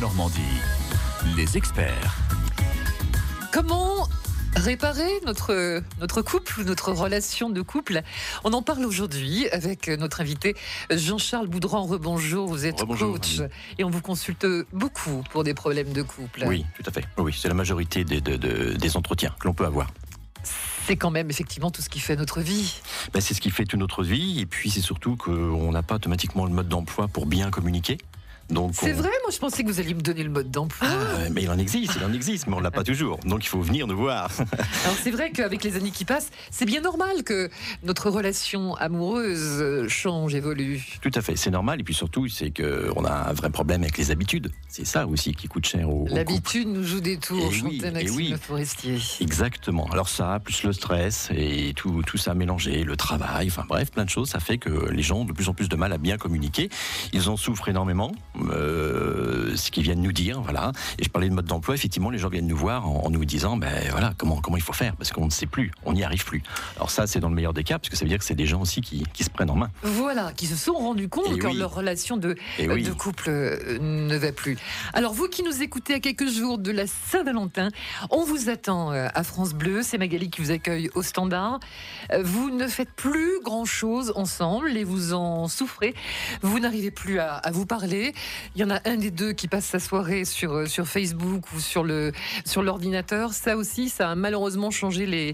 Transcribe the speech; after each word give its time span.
Normandie, 0.00 0.40
les 1.36 1.56
experts. 1.56 2.14
Comment 3.52 4.06
réparer 4.54 5.08
notre, 5.24 5.82
notre 6.00 6.20
couple, 6.22 6.64
notre 6.64 6.92
relation 6.92 7.48
de 7.48 7.62
couple? 7.62 8.02
On 8.44 8.52
en 8.52 8.62
parle 8.62 8.84
aujourd'hui 8.84 9.48
avec 9.48 9.88
notre 9.88 10.20
invité 10.20 10.54
Jean-Charles 10.90 11.46
Boudran. 11.48 11.84
Rebonjour, 11.86 12.46
vous 12.48 12.66
êtes 12.66 12.80
Rebonjour, 12.80 13.12
coach 13.14 13.40
et 13.78 13.84
on 13.84 13.90
vous 13.90 14.02
consulte 14.02 14.46
beaucoup 14.72 15.22
pour 15.30 15.44
des 15.44 15.54
problèmes 15.54 15.92
de 15.92 16.02
couple. 16.02 16.44
Oui, 16.46 16.66
tout 16.76 16.82
à 16.86 16.92
fait. 16.92 17.04
Oui, 17.16 17.34
c'est 17.38 17.48
la 17.48 17.54
majorité 17.54 18.04
des, 18.04 18.20
de- 18.20 18.36
de- 18.36 18.72
des 18.74 18.96
entretiens 18.96 19.34
que 19.40 19.46
l'on 19.48 19.54
peut 19.54 19.64
avoir. 19.66 19.90
C'est 20.86 20.96
quand 20.96 21.10
même 21.10 21.30
effectivement 21.30 21.70
tout 21.70 21.82
ce 21.82 21.88
qui 21.88 21.98
fait 22.00 22.16
notre 22.16 22.40
vie. 22.40 22.80
Ben, 23.12 23.20
c'est 23.20 23.34
ce 23.34 23.40
qui 23.40 23.50
fait 23.50 23.64
toute 23.64 23.80
notre 23.80 24.04
vie, 24.04 24.40
et 24.40 24.46
puis 24.46 24.70
c'est 24.70 24.80
surtout 24.82 25.16
qu'on 25.16 25.72
n'a 25.72 25.82
pas 25.82 25.96
automatiquement 25.96 26.44
le 26.44 26.52
mode 26.52 26.68
d'emploi 26.68 27.08
pour 27.08 27.26
bien 27.26 27.50
communiquer. 27.50 27.98
Donc 28.50 28.72
C'est 28.74 28.92
on- 28.92 28.96
vrai, 28.96 29.10
moi 29.22 29.30
je 29.32 29.38
pensais 29.38 29.62
que 29.64 29.68
vous 29.68 29.80
alliez 29.80 29.94
me 29.94 30.00
donner 30.02 30.22
le 30.22 30.30
mode 30.30 30.50
d'emploi. 30.50 30.86
Ah, 30.88 31.28
mais 31.32 31.42
il 31.42 31.50
en 31.50 31.58
existe, 31.58 31.92
il 31.96 32.04
en 32.04 32.12
existe, 32.12 32.46
mais 32.46 32.54
on 32.54 32.60
l'a 32.60 32.70
pas 32.70 32.84
toujours. 32.84 33.18
Donc 33.24 33.44
il 33.44 33.48
faut 33.48 33.60
venir 33.60 33.86
nous 33.86 33.96
voir. 33.96 34.30
Alors 34.84 34.96
c'est 35.02 35.10
vrai 35.10 35.30
qu'avec 35.32 35.64
les 35.64 35.76
années 35.76 35.90
qui 35.90 36.04
passent, 36.04 36.30
c'est 36.50 36.64
bien 36.64 36.80
normal 36.80 37.24
que 37.24 37.50
notre 37.82 38.08
relation 38.10 38.74
amoureuse 38.76 39.58
euh, 39.60 39.88
change, 39.88 40.34
évolue. 40.34 40.84
Tout 41.00 41.10
à 41.14 41.22
fait, 41.22 41.36
c'est 41.36 41.50
normal. 41.50 41.80
Et 41.80 41.84
puis 41.84 41.94
surtout, 41.94 42.28
c'est 42.28 42.50
qu'on 42.50 43.04
a 43.04 43.30
un 43.30 43.32
vrai 43.32 43.50
problème 43.50 43.82
avec 43.82 43.98
les 43.98 44.10
habitudes. 44.10 44.50
C'est 44.68 44.86
ça 44.86 45.06
aussi 45.06 45.34
qui 45.34 45.48
coûte 45.48 45.66
cher 45.66 45.88
au. 45.90 46.06
L'habitude 46.08 46.68
nous 46.68 46.84
joue 46.84 47.00
des 47.00 47.16
tours, 47.18 47.38
Eh 47.52 47.62
oui, 47.64 47.80
chantait 47.80 48.04
eh 48.04 48.10
oui. 48.10 48.34
Forestier. 48.40 48.98
Exactement. 49.20 49.86
Alors 49.92 50.08
ça, 50.08 50.38
plus 50.42 50.62
le 50.62 50.72
stress 50.72 51.30
et 51.34 51.72
tout, 51.74 52.02
tout 52.06 52.16
ça 52.16 52.34
mélangé, 52.34 52.84
le 52.84 52.96
travail, 52.96 53.48
enfin 53.48 53.64
bref, 53.68 53.90
plein 53.90 54.04
de 54.04 54.10
choses, 54.10 54.28
ça 54.30 54.40
fait 54.40 54.58
que 54.58 54.88
les 54.90 55.02
gens 55.02 55.18
ont 55.20 55.24
de 55.24 55.32
plus 55.32 55.48
en 55.48 55.54
plus 55.54 55.68
de 55.68 55.76
mal 55.76 55.92
à 55.92 55.98
bien 55.98 56.16
communiquer. 56.16 56.68
Ils 57.12 57.28
en 57.28 57.36
souffrent 57.36 57.68
énormément, 57.68 58.12
euh, 58.50 59.56
ce 59.56 59.70
qu'ils 59.70 59.82
viennent 59.82 60.02
nous 60.02 60.12
dire, 60.12 60.40
voilà. 60.40 60.72
Et 60.98 61.04
je 61.04 61.08
parlais 61.10 61.28
de 61.28 61.34
mode 61.34 61.46
d'emploi, 61.46 61.74
effectivement, 61.74 62.10
les 62.10 62.18
gens 62.18 62.28
viennent 62.28 62.46
nous 62.46 62.56
voir 62.56 62.88
en, 62.88 63.04
en 63.06 63.10
nous 63.10 63.24
disant, 63.24 63.56
ben 63.56 63.72
voilà, 63.90 64.12
comment, 64.18 64.40
comment 64.40 64.56
il 64.56 64.62
faut 64.62 64.72
faire, 64.72 64.96
parce 64.96 65.10
qu'on 65.12 65.26
ne 65.26 65.30
sait 65.30 65.46
plus, 65.46 65.70
on 65.84 65.92
n'y 65.92 66.04
arrive 66.04 66.24
plus. 66.24 66.42
Alors 66.76 66.90
ça, 66.90 67.06
c'est 67.06 67.20
dans 67.20 67.28
le 67.28 67.34
meilleur 67.34 67.52
des 67.52 67.64
cas, 67.64 67.78
parce 67.78 67.88
que 67.88 67.96
ça 67.96 68.04
veut 68.04 68.08
dire 68.08 68.18
que 68.18 68.24
c'est 68.24 68.34
des 68.34 68.46
gens 68.46 68.60
aussi 68.60 68.80
qui, 68.80 69.04
qui 69.12 69.24
se 69.24 69.30
prennent 69.30 69.50
en 69.50 69.56
main. 69.56 69.70
Voilà, 69.82 70.32
qui 70.32 70.46
se 70.46 70.56
sont 70.56 70.74
rendus 70.74 71.08
compte 71.08 71.26
Eh 71.34 71.38
que 71.38 71.46
oui. 71.46 71.56
leur 71.56 71.74
relation 71.74 72.16
de, 72.16 72.36
Et 72.58 72.68
euh, 72.68 72.74
oui. 72.74 72.82
de 72.82 72.92
couple 72.92 73.24
euh, 73.28 73.78
ne 73.80 74.16
va 74.16 74.32
plus. 74.32 74.56
Alors 74.92 75.12
vous 75.12 75.28
qui 75.28 75.42
nous 75.42 75.62
écoutez 75.62 75.94
à 75.94 76.00
quelques 76.00 76.28
jours 76.28 76.58
de 76.58 76.70
la 76.70 76.86
Saint-Valentin, 76.86 77.68
on 78.10 78.24
vous 78.24 78.48
attend 78.48 78.92
euh, 78.92 79.08
à 79.14 79.22
France 79.22 79.54
Bleu, 79.54 79.82
c'est 79.82 79.98
Magali 79.98 80.30
qui 80.30 80.40
vous 80.42 80.50
accueille 80.50 80.90
au 80.94 81.02
standard. 81.02 81.60
Vous 82.22 82.50
ne 82.50 82.66
faites 82.68 82.90
plus 82.92 83.40
grand-chose 83.42 84.12
ensemble 84.16 84.76
et 84.76 84.84
vous 84.84 85.12
en 85.12 85.48
souffrez. 85.48 85.94
Vous 86.42 86.58
n'arrivez 86.60 86.90
plus 86.90 87.18
à, 87.18 87.34
à 87.34 87.50
vous 87.50 87.66
parler. 87.66 88.12
Il 88.54 88.60
y 88.60 88.64
en 88.64 88.70
a 88.70 88.80
un 88.88 88.96
des 88.96 89.10
deux 89.10 89.32
qui 89.32 89.48
passe 89.48 89.66
sa 89.66 89.78
soirée 89.78 90.24
sur, 90.24 90.52
euh, 90.52 90.66
sur 90.66 90.86
Facebook 90.86 91.44
ou 91.54 91.60
sur 91.60 91.82
le 91.84 92.12
sur 92.44 92.62
l'ordinateur. 92.62 93.32
Ça 93.32 93.56
aussi, 93.56 93.88
ça 93.88 94.10
a 94.10 94.14
malheureusement 94.14 94.70
changé 94.70 95.06
les, 95.06 95.32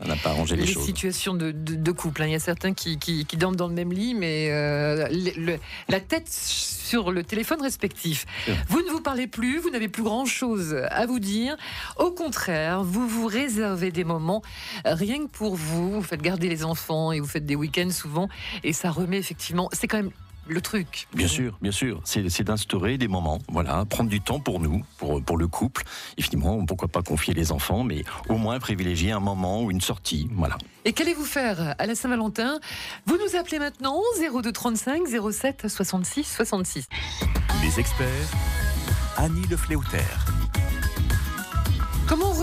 situations 0.85 1.35
de, 1.35 1.51
de- 1.51 1.75
de 1.75 1.93
couple. 1.93 2.23
hein. 2.23 2.27
Il 2.27 2.33
y 2.33 2.37
a 2.37 2.39
certains 2.41 2.73
qui, 2.75 2.99
qui, 2.99 3.25
qui 3.27 3.37
dorment 3.37 3.57
dans 3.57 3.69
le 3.69 3.75
même 3.75 3.93
lit, 3.93 4.15
mais 4.15 4.49
euh, 4.51 5.09
le- 5.37 5.59
la 5.89 6.01
tête 6.01 6.29
sur 6.29 7.11
le 7.13 7.23
téléphone 7.23 7.63
respectif. 7.63 8.27
Vous 8.69 8.83
ne 8.83 8.91
vous 8.91 9.01
parlez 9.01 9.27
plus, 9.27 9.59
vous 9.59 9.71
n'avez 9.71 9.89
plus 9.89 10.03
grand-chose 10.03 10.77
à 10.91 11.07
vous 11.07 11.19
dire. 11.21 11.57
Au 11.97 12.11
contraire, 12.11 12.83
vous 12.83 13.07
vous 13.09 13.27
réservez 13.27 13.91
des 13.91 14.05
moments 14.05 14.43
rien 14.85 15.19
que 15.25 15.29
pour 15.31 15.55
vous. 15.57 15.93
Vous 15.93 16.03
faites 16.03 16.23
garder 16.23 16.49
les 16.49 16.65
enfants 16.65 17.13
et 17.13 17.21
vous 17.21 17.27
faites 17.27 17.47
des 17.47 17.57
week-ends 17.57 17.91
souvent. 17.91 18.29
Et 18.65 18.73
ça 18.73 18.91
remet 18.91 19.19
effectivement... 19.19 19.69
C'est 19.73 19.87
quand 19.89 19.97
même 19.99 20.11
le 20.47 20.61
truc. 20.61 21.07
Bien 21.15 21.29
sûr, 21.29 21.57
bien 21.61 21.73
sûr. 21.73 22.01
C'est 22.05 22.43
d'instaurer 22.43 22.99
des 22.99 23.09
moments, 23.09 23.39
voilà, 23.49 23.85
prendre 23.85 24.11
du 24.11 24.21
temps 24.21 24.41
pour 24.41 24.61
nous, 24.61 24.83
pour, 24.99 25.23
pour 25.23 25.37
le 25.37 25.47
couple. 25.47 25.83
Et 26.17 26.23
finalement, 26.23 26.65
pourquoi 26.67 26.89
pas 26.89 27.03
confier 27.03 27.35
les 27.35 27.53
enfants, 27.53 27.85
mais 27.85 28.05
au 28.29 28.37
moins 28.37 28.59
privilégier 28.59 29.13
un 29.13 29.21
moment 29.21 29.63
ou 29.63 29.71
une 29.71 29.81
sortie, 29.81 30.29
voilà. 30.33 30.59
Et 30.85 30.93
qu'allez-vous 30.93 31.25
faire 31.25 31.75
à 31.79 31.87
la 31.87 31.95
Saint-Valentin? 31.95 32.59
Vous 33.07 33.17
nous 33.17 33.39
appelez 33.39 33.59
maintenant 33.59 34.01
02 34.21 34.53
35 34.53 35.03
07 35.31 35.69
66 35.69 36.25
66. 36.25 36.89
Les 37.63 37.79
experts, 37.79 38.09
Annie 39.17 39.47
Le 39.49 39.57
Fléauter. 39.57 39.99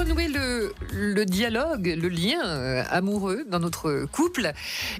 Renouer 0.10 0.28
le, 0.28 0.74
le 0.92 1.24
dialogue, 1.24 1.86
le 1.86 2.10
lien 2.10 2.44
euh, 2.44 2.84
amoureux 2.90 3.46
dans 3.48 3.60
notre 3.60 4.06
couple 4.12 4.54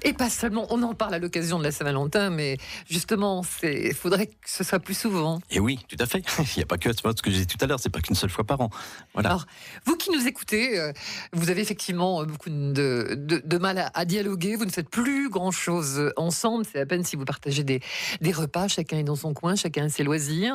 Et 0.04 0.12
pas 0.12 0.30
seulement, 0.30 0.68
on 0.70 0.84
en 0.84 0.94
parle 0.94 1.14
à 1.14 1.18
l'occasion 1.18 1.58
de 1.58 1.64
la 1.64 1.72
Saint-Valentin, 1.72 2.30
mais 2.30 2.58
justement, 2.88 3.42
il 3.64 3.92
faudrait 3.92 4.28
que 4.28 4.32
ce 4.46 4.62
soit 4.62 4.78
plus 4.78 4.96
souvent. 4.96 5.40
Et 5.50 5.58
oui, 5.58 5.80
tout 5.88 5.96
à 5.98 6.06
fait. 6.06 6.22
Il 6.38 6.58
n'y 6.58 6.62
a 6.62 6.66
pas 6.66 6.78
que 6.78 6.92
ce 6.92 7.22
que 7.22 7.30
j'ai 7.32 7.40
dit 7.44 7.46
tout 7.48 7.56
à 7.60 7.66
l'heure, 7.66 7.80
c'est 7.80 7.90
pas 7.90 8.00
qu'une 8.00 8.14
seule 8.14 8.30
fois 8.30 8.44
par 8.44 8.60
an. 8.60 8.70
Voilà. 9.14 9.30
Alors, 9.30 9.46
Vous 9.84 9.96
qui 9.96 10.12
nous 10.12 10.28
écoutez, 10.28 10.78
euh, 10.78 10.92
vous 11.32 11.50
avez 11.50 11.60
effectivement 11.60 12.24
beaucoup 12.24 12.50
de, 12.50 13.16
de- 13.18 13.42
de 13.44 13.58
mal 13.58 13.78
à, 13.78 13.90
à 13.94 14.04
dialoguer, 14.04 14.54
vous 14.54 14.64
ne 14.64 14.70
faites 14.70 14.88
plus 14.90 15.28
grand-chose 15.28 16.12
ensemble, 16.16 16.64
c'est 16.70 16.78
à 16.78 16.86
peine 16.86 17.02
si 17.02 17.16
vous 17.16 17.24
partagez 17.24 17.64
des, 17.64 17.80
des 18.20 18.30
repas, 18.32 18.68
chacun 18.68 18.98
est 18.98 19.04
dans 19.04 19.16
son 19.16 19.34
coin, 19.34 19.56
chacun 19.56 19.86
a 19.86 19.88
ses 19.88 20.04
loisirs. 20.04 20.54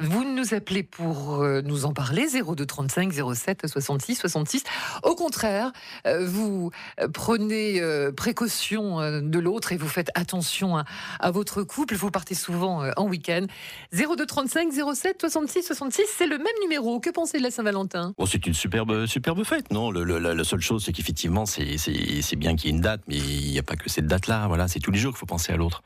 Vous 0.00 0.24
nous 0.24 0.54
appelez 0.54 0.84
pour 0.84 1.42
euh, 1.42 1.60
nous 1.60 1.84
en 1.84 1.92
parler, 1.92 2.26
02 2.28 2.64
35 2.64 3.12
07 3.34 3.66
66 3.98 4.16
66. 4.16 4.62
Au 5.02 5.14
contraire, 5.14 5.72
euh, 6.06 6.26
vous 6.26 6.70
euh, 7.00 7.08
prenez 7.08 7.80
euh, 7.80 8.12
précaution 8.12 9.20
de 9.20 9.38
l'autre 9.38 9.72
et 9.72 9.76
vous 9.76 9.88
faites 9.88 10.10
attention 10.14 10.76
à, 10.76 10.84
à 11.18 11.30
votre 11.30 11.62
couple, 11.62 11.94
vous 11.96 12.10
partez 12.10 12.34
souvent 12.34 12.84
en 12.96 13.06
week-end. 13.06 13.46
02 13.92 14.24
35 14.26 14.68
07 14.94 15.16
66 15.20 15.62
66, 15.64 16.02
c'est 16.16 16.26
le 16.26 16.38
même 16.38 16.46
numéro. 16.62 17.00
Que 17.00 17.10
pensez 17.10 17.38
de 17.38 17.42
la 17.42 17.50
Saint-Valentin? 17.50 18.14
Bon, 18.18 18.26
c'est 18.26 18.46
une 18.46 18.54
superbe, 18.54 19.06
superbe 19.06 19.42
fête, 19.44 19.70
non? 19.72 19.90
Le, 19.90 20.04
le- 20.04 20.18
la, 20.18 20.34
la 20.34 20.44
seule 20.44 20.60
chose, 20.60 20.84
c'est 20.84 20.92
qu'effectivement, 20.92 21.46
c'est 21.46 21.64
bien 22.36 22.56
qu'il 22.56 22.70
y 22.70 22.72
ait 22.72 22.76
une 22.76 22.82
date, 22.82 23.00
mais 23.08 23.16
il 23.16 23.50
n'y 23.50 23.58
a 23.58 23.62
pas 23.62 23.76
que 23.76 23.88
cette 23.90 24.06
date-là. 24.06 24.46
Voilà, 24.48 24.68
c'est 24.68 24.80
tous 24.80 24.90
les 24.90 24.98
jours 24.98 25.12
qu'il 25.12 25.18
faut 25.18 25.26
penser 25.26 25.52
à 25.52 25.56
l'autre. 25.56 25.82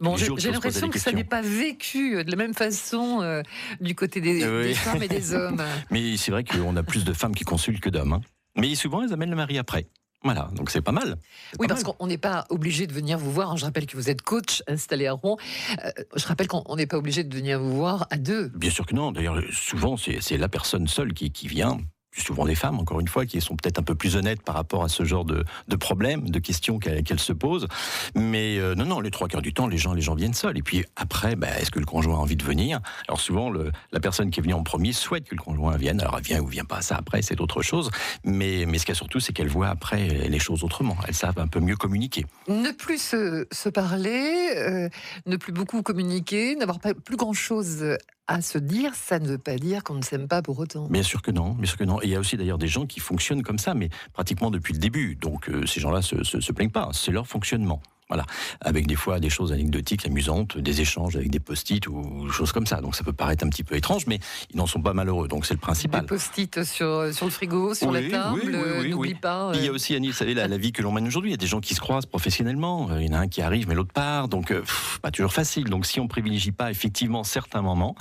Bon, 0.00 0.16
j'ai 0.16 0.50
l'impression 0.50 0.88
que 0.88 0.98
ça 0.98 1.12
n'est 1.12 1.24
pas 1.24 1.42
vécu 1.42 2.24
de 2.24 2.30
la 2.30 2.36
même 2.36 2.54
façon 2.54 3.20
euh, 3.22 3.42
du 3.80 3.94
côté 3.94 4.20
des, 4.20 4.44
Oui. 4.46 4.68
des 4.68 4.74
femmes 4.74 5.02
et 5.02 5.08
des 5.08 5.34
hommes. 5.34 5.62
Mais 5.90 6.16
c'est 6.16 6.30
vrai 6.30 6.44
qu'on 6.44 6.76
a 6.76 6.82
plus 6.82 7.04
de 7.04 7.12
femmes 7.12 7.34
qui 7.34 7.41
consultent 7.44 7.80
que 7.80 7.90
d'hommes. 7.90 8.14
hein. 8.14 8.20
Mais 8.56 8.74
souvent, 8.74 9.02
elles 9.02 9.12
amènent 9.12 9.30
le 9.30 9.36
mari 9.36 9.58
après. 9.58 9.86
Voilà, 10.24 10.50
donc 10.54 10.70
c'est 10.70 10.82
pas 10.82 10.92
mal. 10.92 11.16
Oui, 11.58 11.66
pas 11.66 11.74
parce 11.74 11.82
qu'on 11.82 12.06
n'est 12.06 12.16
pas 12.18 12.46
obligé 12.48 12.86
de 12.86 12.92
venir 12.92 13.18
vous 13.18 13.32
voir. 13.32 13.50
hein. 13.50 13.56
Je 13.56 13.64
rappelle 13.64 13.86
que 13.86 13.96
vous 13.96 14.08
êtes 14.08 14.22
coach 14.22 14.62
installé 14.68 15.08
à 15.08 15.14
Rouen. 15.14 15.36
Euh, 15.84 15.90
je 16.14 16.24
rappelle 16.26 16.46
qu'on 16.46 16.76
n'est 16.76 16.86
pas 16.86 16.96
obligé 16.96 17.24
de 17.24 17.34
venir 17.34 17.58
vous 17.58 17.74
voir 17.74 18.06
à 18.10 18.18
deux. 18.18 18.48
Bien 18.54 18.70
sûr 18.70 18.86
que 18.86 18.94
non. 18.94 19.10
D'ailleurs, 19.10 19.40
souvent, 19.52 19.96
c'est 19.96 20.20
c'est 20.20 20.38
la 20.38 20.48
personne 20.48 20.86
seule 20.86 21.12
qui, 21.12 21.32
qui 21.32 21.48
vient. 21.48 21.80
Souvent 22.16 22.44
des 22.44 22.54
femmes, 22.54 22.78
encore 22.78 23.00
une 23.00 23.08
fois, 23.08 23.24
qui 23.24 23.40
sont 23.40 23.56
peut-être 23.56 23.78
un 23.78 23.82
peu 23.82 23.94
plus 23.94 24.16
honnêtes 24.16 24.42
par 24.42 24.54
rapport 24.54 24.84
à 24.84 24.88
ce 24.88 25.04
genre 25.04 25.24
de, 25.24 25.44
de 25.68 25.76
problèmes, 25.76 26.28
de 26.28 26.38
questions 26.38 26.78
qu'elles 26.78 27.02
qu'elles 27.02 27.20
se 27.20 27.32
posent. 27.32 27.68
Mais 28.14 28.58
euh, 28.58 28.74
non, 28.74 28.84
non, 28.84 29.00
les 29.00 29.10
trois 29.10 29.28
quarts 29.28 29.40
du 29.42 29.54
temps, 29.54 29.66
les 29.66 29.78
gens, 29.78 29.94
les 29.94 30.02
gens 30.02 30.14
viennent 30.14 30.34
seuls. 30.34 30.58
Et 30.58 30.62
puis 30.62 30.84
après, 30.96 31.36
bah, 31.36 31.58
est-ce 31.58 31.70
que 31.70 31.78
le 31.78 31.86
conjoint 31.86 32.16
a 32.16 32.18
envie 32.18 32.36
de 32.36 32.44
venir? 32.44 32.80
Alors 33.08 33.20
souvent, 33.20 33.48
le, 33.50 33.72
la 33.92 34.00
personne 34.00 34.30
qui 34.30 34.40
est 34.40 34.42
venue 34.42 34.54
en 34.54 34.62
premier 34.62 34.92
souhaite 34.92 35.24
que 35.24 35.34
le 35.34 35.40
conjoint 35.40 35.76
vienne. 35.76 36.00
Alors 36.00 36.16
elle 36.18 36.24
vient 36.24 36.40
ou 36.40 36.46
vient 36.46 36.64
pas, 36.64 36.82
ça 36.82 36.96
après, 36.96 37.22
c'est 37.22 37.40
autre 37.40 37.62
chose. 37.62 37.90
Mais, 38.24 38.66
mais 38.66 38.78
ce 38.78 38.84
qu'il 38.84 38.92
y 38.92 38.96
a 38.96 38.98
surtout, 38.98 39.20
c'est 39.20 39.32
qu'elle 39.32 39.48
voit 39.48 39.68
après 39.68 40.06
les 40.06 40.38
choses 40.38 40.64
autrement. 40.64 40.96
Elles 41.08 41.14
savent 41.14 41.38
un 41.38 41.48
peu 41.48 41.60
mieux 41.60 41.76
communiquer. 41.76 42.26
Ne 42.48 42.72
plus 42.72 43.00
se, 43.00 43.46
se 43.50 43.68
parler, 43.70 44.52
euh, 44.56 44.88
ne 45.26 45.36
plus 45.36 45.52
beaucoup 45.52 45.82
communiquer, 45.82 46.56
n'avoir 46.56 46.78
plus 46.78 47.16
grand-chose 47.16 47.96
à 48.28 48.40
se 48.40 48.56
dire, 48.56 48.94
ça 48.94 49.18
ne 49.18 49.26
veut 49.26 49.38
pas 49.38 49.56
dire 49.56 49.82
qu'on 49.82 49.94
ne 49.94 50.02
s'aime 50.02 50.28
pas 50.28 50.42
pour 50.42 50.58
autant. 50.58 50.86
Bien 50.88 51.02
sûr 51.02 51.22
que 51.22 51.32
non, 51.32 51.50
bien 51.50 51.66
sûr 51.66 51.76
que 51.76 51.84
non. 51.84 52.00
Il 52.02 52.10
y 52.10 52.16
a 52.16 52.20
aussi 52.20 52.36
d'ailleurs 52.36 52.58
des 52.58 52.68
gens 52.68 52.86
qui 52.86 53.00
fonctionnent 53.00 53.42
comme 53.42 53.58
ça, 53.58 53.74
mais 53.74 53.88
pratiquement 54.12 54.50
depuis 54.50 54.72
le 54.72 54.78
début. 54.78 55.14
Donc 55.14 55.48
euh, 55.48 55.66
ces 55.66 55.80
gens-là 55.80 56.02
se, 56.02 56.22
se, 56.24 56.40
se 56.40 56.52
plaignent 56.52 56.70
pas, 56.70 56.88
c'est 56.92 57.12
leur 57.12 57.26
fonctionnement. 57.26 57.80
Voilà, 58.08 58.26
avec 58.60 58.86
des 58.86 58.94
fois 58.96 59.20
des 59.20 59.30
choses 59.30 59.52
anecdotiques, 59.52 60.04
amusantes, 60.04 60.58
des 60.58 60.82
échanges 60.82 61.16
avec 61.16 61.30
des 61.30 61.40
post-it 61.40 61.86
ou 61.88 62.28
choses 62.30 62.52
comme 62.52 62.66
ça. 62.66 62.80
Donc 62.82 62.94
ça 62.94 63.04
peut 63.04 63.12
paraître 63.14 63.44
un 63.44 63.48
petit 63.48 63.64
peu 63.64 63.74
étrange, 63.74 64.06
mais 64.06 64.18
ils 64.50 64.56
n'en 64.56 64.66
sont 64.66 64.82
pas 64.82 64.92
malheureux. 64.92 65.28
Donc 65.28 65.46
c'est 65.46 65.54
le 65.54 65.58
Des 65.58 65.62
principal. 65.62 66.04
post-it 66.04 66.62
sur, 66.64 67.12
sur 67.14 67.24
le 67.26 67.30
frigo, 67.32 67.72
sur 67.74 67.88
Oui, 67.88 68.02
la 68.02 68.10
table, 68.10 68.58
oui, 68.82 68.90
n'oublie 68.90 69.14
pas. 69.14 69.52
Il 69.54 69.62
y 69.64 69.66
a 69.66 69.70
euh, 69.70 69.74
aussi, 69.74 69.94
Annie, 69.94 70.08
vous 70.08 70.12
savez, 70.14 70.34
la, 70.34 70.46
la 70.46 70.58
vie 70.58 70.72
que 70.72 70.82
l'on 70.82 70.92
mène 70.92 71.06
aujourd'hui. 71.06 71.30
Il 71.30 71.32
y 71.32 71.34
a 71.34 71.38
des 71.38 71.46
gens 71.46 71.60
qui 71.60 71.74
se 71.74 71.80
croisent 71.80 72.04
professionnellement. 72.06 72.90
Euh, 72.90 73.00
Il 73.00 73.06
y 73.06 73.10
en 73.10 73.14
a 73.14 73.20
un 73.20 73.28
qui 73.28 73.40
arrive, 73.40 73.66
mais 73.66 73.74
l'autre 73.74 73.92
part. 73.94 74.28
Donc, 74.28 74.50
euh, 74.50 74.60
pff, 74.60 74.98
pas 75.00 75.10
toujours 75.10 75.32
facile. 75.32 75.64
Donc, 75.70 75.86
si 75.86 75.98
on 75.98 76.06
privilégie 76.06 76.52
pas 76.52 76.70
effectivement 76.70 77.24
certains 77.24 77.62
moments, 77.62 77.94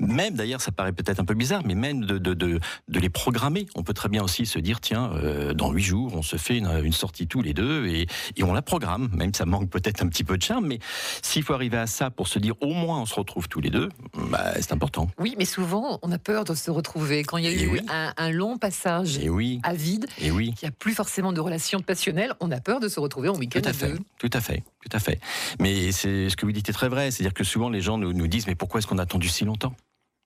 même 0.00 0.34
d'ailleurs, 0.34 0.60
ça 0.60 0.72
paraît 0.72 0.92
peut-être 0.92 1.20
un 1.20 1.24
peu 1.24 1.34
bizarre, 1.34 1.62
mais 1.64 1.74
même 1.76 2.04
de, 2.04 2.18
de, 2.18 2.34
de, 2.34 2.58
de 2.88 2.98
les 2.98 3.10
programmer. 3.10 3.66
On 3.76 3.84
peut 3.84 3.94
très 3.94 4.08
bien 4.08 4.24
aussi 4.24 4.44
se 4.46 4.58
dire, 4.58 4.80
tiens, 4.80 5.12
euh, 5.14 5.54
dans 5.54 5.70
huit 5.70 5.84
jours, 5.84 6.14
on 6.16 6.22
se 6.22 6.36
fait 6.36 6.56
une, 6.58 6.70
une 6.82 6.92
sortie 6.92 7.28
tous 7.28 7.42
les 7.42 7.54
deux 7.54 7.86
et, 7.86 8.08
et 8.36 8.42
on 8.42 8.52
la 8.52 8.62
programme. 8.62 9.08
Même 9.14 9.32
ça 9.34 9.44
manque 9.52 9.70
peut-être 9.70 10.02
un 10.02 10.08
petit 10.08 10.24
peu 10.24 10.36
de 10.36 10.42
charme, 10.42 10.66
mais 10.66 10.78
s'il 11.22 11.42
faut 11.42 11.52
arriver 11.54 11.76
à 11.78 11.86
ça 11.86 12.10
pour 12.10 12.26
se 12.26 12.38
dire, 12.38 12.54
au 12.60 12.72
moins, 12.72 13.00
on 13.02 13.06
se 13.06 13.14
retrouve 13.14 13.48
tous 13.48 13.60
les 13.60 13.70
deux, 13.70 13.88
bah, 14.30 14.52
c'est 14.56 14.72
important. 14.72 15.08
Oui, 15.18 15.34
mais 15.38 15.44
souvent, 15.44 15.98
on 16.02 16.10
a 16.10 16.18
peur 16.18 16.44
de 16.44 16.54
se 16.54 16.70
retrouver. 16.70 17.22
Quand 17.22 17.36
il 17.36 17.44
y 17.44 17.48
a 17.48 17.50
Eh 17.50 17.62
eu 17.64 17.68
oui. 17.68 17.80
un, 17.88 18.12
un 18.16 18.30
long 18.30 18.58
passage 18.58 19.18
Et 19.18 19.28
oui, 19.28 19.60
à 19.62 19.74
vide, 19.74 20.06
et 20.20 20.30
oui. 20.30 20.54
qu'il 20.54 20.66
n'y 20.66 20.72
a 20.72 20.76
plus 20.76 20.94
forcément 20.94 21.32
de 21.32 21.40
relations 21.40 21.80
passionnelles, 21.80 22.32
on 22.40 22.50
a 22.50 22.60
peur 22.60 22.80
de 22.80 22.88
se 22.88 22.98
retrouver 22.98 23.28
en 23.28 23.36
week-end 23.36 23.60
Tout 23.60 23.66
à 23.68 23.70
à 23.70 23.74
fait, 23.74 23.88
deux. 23.92 23.98
tout 24.18 24.30
à 24.32 24.40
fait, 24.40 24.62
tout 24.82 24.96
à 24.96 24.98
fait. 24.98 25.20
Mais 25.60 25.92
c'est 25.92 26.28
ce 26.30 26.36
que 26.36 26.46
vous 26.46 26.52
dites 26.52 26.68
est 26.68 26.72
très 26.72 26.88
vrai, 26.88 27.10
c'est-à-dire 27.10 27.34
que 27.34 27.44
souvent 27.44 27.68
les 27.70 27.80
gens 27.80 27.98
nous, 27.98 28.12
nous 28.12 28.26
disent 28.26 28.46
mais 28.46 28.54
pourquoi 28.54 28.78
est-ce 28.78 28.86
qu'on 28.86 28.98
a 28.98 29.02
attendu 29.02 29.28
si 29.28 29.44
longtemps? 29.44 29.74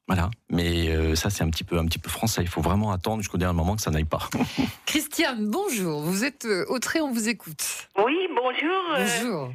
Voilà, 0.08 0.30
mais 0.50 0.88
euh, 0.90 1.16
ça 1.16 1.30
c'est 1.30 1.42
un 1.42 1.50
petit 1.50 1.64
peu 1.64 1.78
un 1.78 1.84
petit 1.86 1.98
peu 1.98 2.08
français. 2.08 2.42
Il 2.42 2.48
faut 2.48 2.60
vraiment 2.60 2.92
attendre 2.92 3.22
jusqu'au 3.22 3.38
dernier 3.38 3.56
moment 3.56 3.74
que 3.74 3.82
ça 3.82 3.90
n'aille 3.90 4.04
pas. 4.04 4.20
Christiane, 4.86 5.50
bonjour. 5.50 6.00
Vous 6.00 6.24
êtes 6.24 6.44
euh, 6.44 6.64
au 6.68 6.78
trait, 6.78 7.00
on 7.00 7.10
vous 7.10 7.28
écoute. 7.28 7.88
Oui, 7.98 8.16
bonjour. 8.34 8.82
euh, 8.96 9.04
Bonjour. 9.20 9.52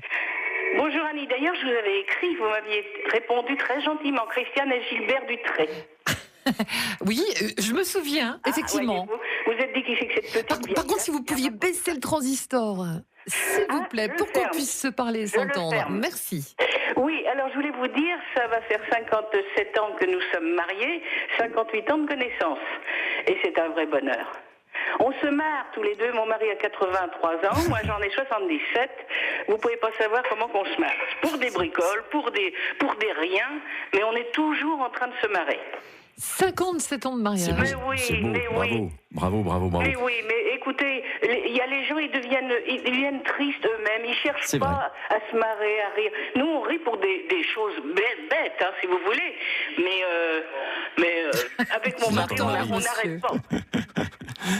bonjour 0.75 1.01
Annie. 1.09 1.25
D'ailleurs, 1.27 1.55
je 1.55 1.61
vous 1.65 1.71
avais 1.77 2.01
écrit, 2.01 2.35
vous 2.35 2.43
m'aviez 2.49 2.83
répondu 3.11 3.55
très 3.55 3.81
gentiment. 3.81 4.23
Christiane 4.29 4.71
et 4.73 4.81
Gilbert 4.89 5.25
Dutré. 5.27 5.69
Oui, 7.05 7.21
euh, 7.41 7.47
je 7.57 7.73
me 7.73 7.83
souviens, 7.83 8.39
effectivement. 8.47 9.05
Ah, 9.09 9.15
voyez-vous, 9.15 9.53
vous 9.53 9.63
êtes 9.63 9.73
dit 9.73 9.83
que 9.83 9.95
cette 9.97 10.23
petite 10.33 10.47
Par, 10.47 10.57
vieille, 10.59 10.75
par 10.75 10.85
contre, 10.85 11.01
si 11.01 11.11
vous 11.11 11.23
pouviez 11.23 11.49
baisser 11.49 11.93
le 11.93 11.99
transistor, 11.99 12.85
s'il 13.27 13.65
vous 13.69 13.81
Ah, 13.83 13.87
plaît, 13.89 14.05
je 14.05 14.11
le 14.11 14.15
pour 14.17 14.31
qu'on 14.31 14.49
puisse 14.49 14.81
se 14.81 14.87
parler 14.87 15.21
et 15.21 15.27
s'entendre. 15.27 15.87
Merci. 15.89 16.55
Oui, 16.97 17.25
alors 17.27 17.49
je 17.49 17.55
voulais 17.55 17.71
vous 17.71 17.87
dire, 17.87 18.17
ça 18.35 18.47
va 18.47 18.61
faire 18.61 18.81
57 18.91 19.77
ans 19.79 19.91
que 19.99 20.05
nous 20.05 20.21
sommes 20.33 20.53
mariés, 20.53 21.01
58 21.37 21.91
ans 21.91 21.97
de 21.99 22.07
connaissance. 22.07 22.59
Et 23.27 23.37
c'est 23.43 23.57
un 23.59 23.69
vrai 23.69 23.85
bonheur. 23.85 24.31
On 24.99 25.11
se 25.13 25.27
marre 25.27 25.65
tous 25.73 25.83
les 25.83 25.95
deux, 25.95 26.11
mon 26.13 26.25
mari 26.25 26.49
a 26.49 26.55
83 26.55 27.31
ans, 27.35 27.69
moi 27.69 27.79
j'en 27.85 27.99
ai 27.99 28.09
77. 28.09 28.89
Vous 29.47 29.57
pouvez 29.57 29.77
pas 29.77 29.91
savoir 29.97 30.23
comment 30.29 30.47
qu'on 30.47 30.65
se 30.65 30.79
marre. 30.79 30.91
Pour 31.21 31.37
des 31.37 31.49
bricoles, 31.51 32.03
pour 32.11 32.31
des, 32.31 32.53
pour 32.79 32.95
des 32.95 33.11
riens, 33.11 33.61
mais 33.93 34.03
on 34.03 34.13
est 34.13 34.31
toujours 34.33 34.81
en 34.81 34.89
train 34.89 35.07
de 35.07 35.13
se 35.21 35.27
marrer. 35.27 35.59
57 36.21 37.05
ans 37.07 37.17
de 37.17 37.21
mariage. 37.23 37.41
C'est 37.47 37.53
beau, 37.53 37.61
Mais 37.61 37.77
oui, 37.87 38.21
beau. 38.21 38.27
mais 38.29 38.47
bravo, 38.53 38.75
oui. 38.75 38.89
bravo, 39.11 39.41
bravo, 39.43 39.69
bravo. 39.69 39.85
Oui, 39.89 39.95
oui, 40.03 40.13
mais 40.27 40.55
écoutez, 40.55 41.03
il 41.23 41.55
y 41.55 41.59
a 41.61 41.65
les 41.67 41.83
gens, 41.85 41.97
ils 41.97 42.11
deviennent, 42.11 42.51
ils 42.67 42.83
deviennent 42.83 43.23
tristes 43.23 43.65
eux-mêmes. 43.65 44.05
Ils 44.07 44.13
cherchent 44.15 44.59
pas 44.59 44.91
à 45.09 45.17
se 45.31 45.35
marrer, 45.35 45.81
à 45.81 45.89
rire. 45.95 46.11
Nous, 46.35 46.45
on 46.45 46.61
rit 46.61 46.77
pour 46.79 46.97
des, 46.97 47.25
des 47.29 47.43
choses 47.55 47.73
bêtes, 47.95 48.29
bêtes, 48.29 48.53
hein, 48.61 48.69
si 48.79 48.87
vous 48.87 48.99
voulez. 49.05 49.33
Mais, 49.79 50.03
euh, 50.05 50.41
mais 50.99 51.23
euh, 51.25 51.63
avec 51.75 51.99
mon 51.99 52.11
mari, 52.15 52.35
on 52.39 52.79
n'arrête 52.79 53.19
pas. 53.21 53.33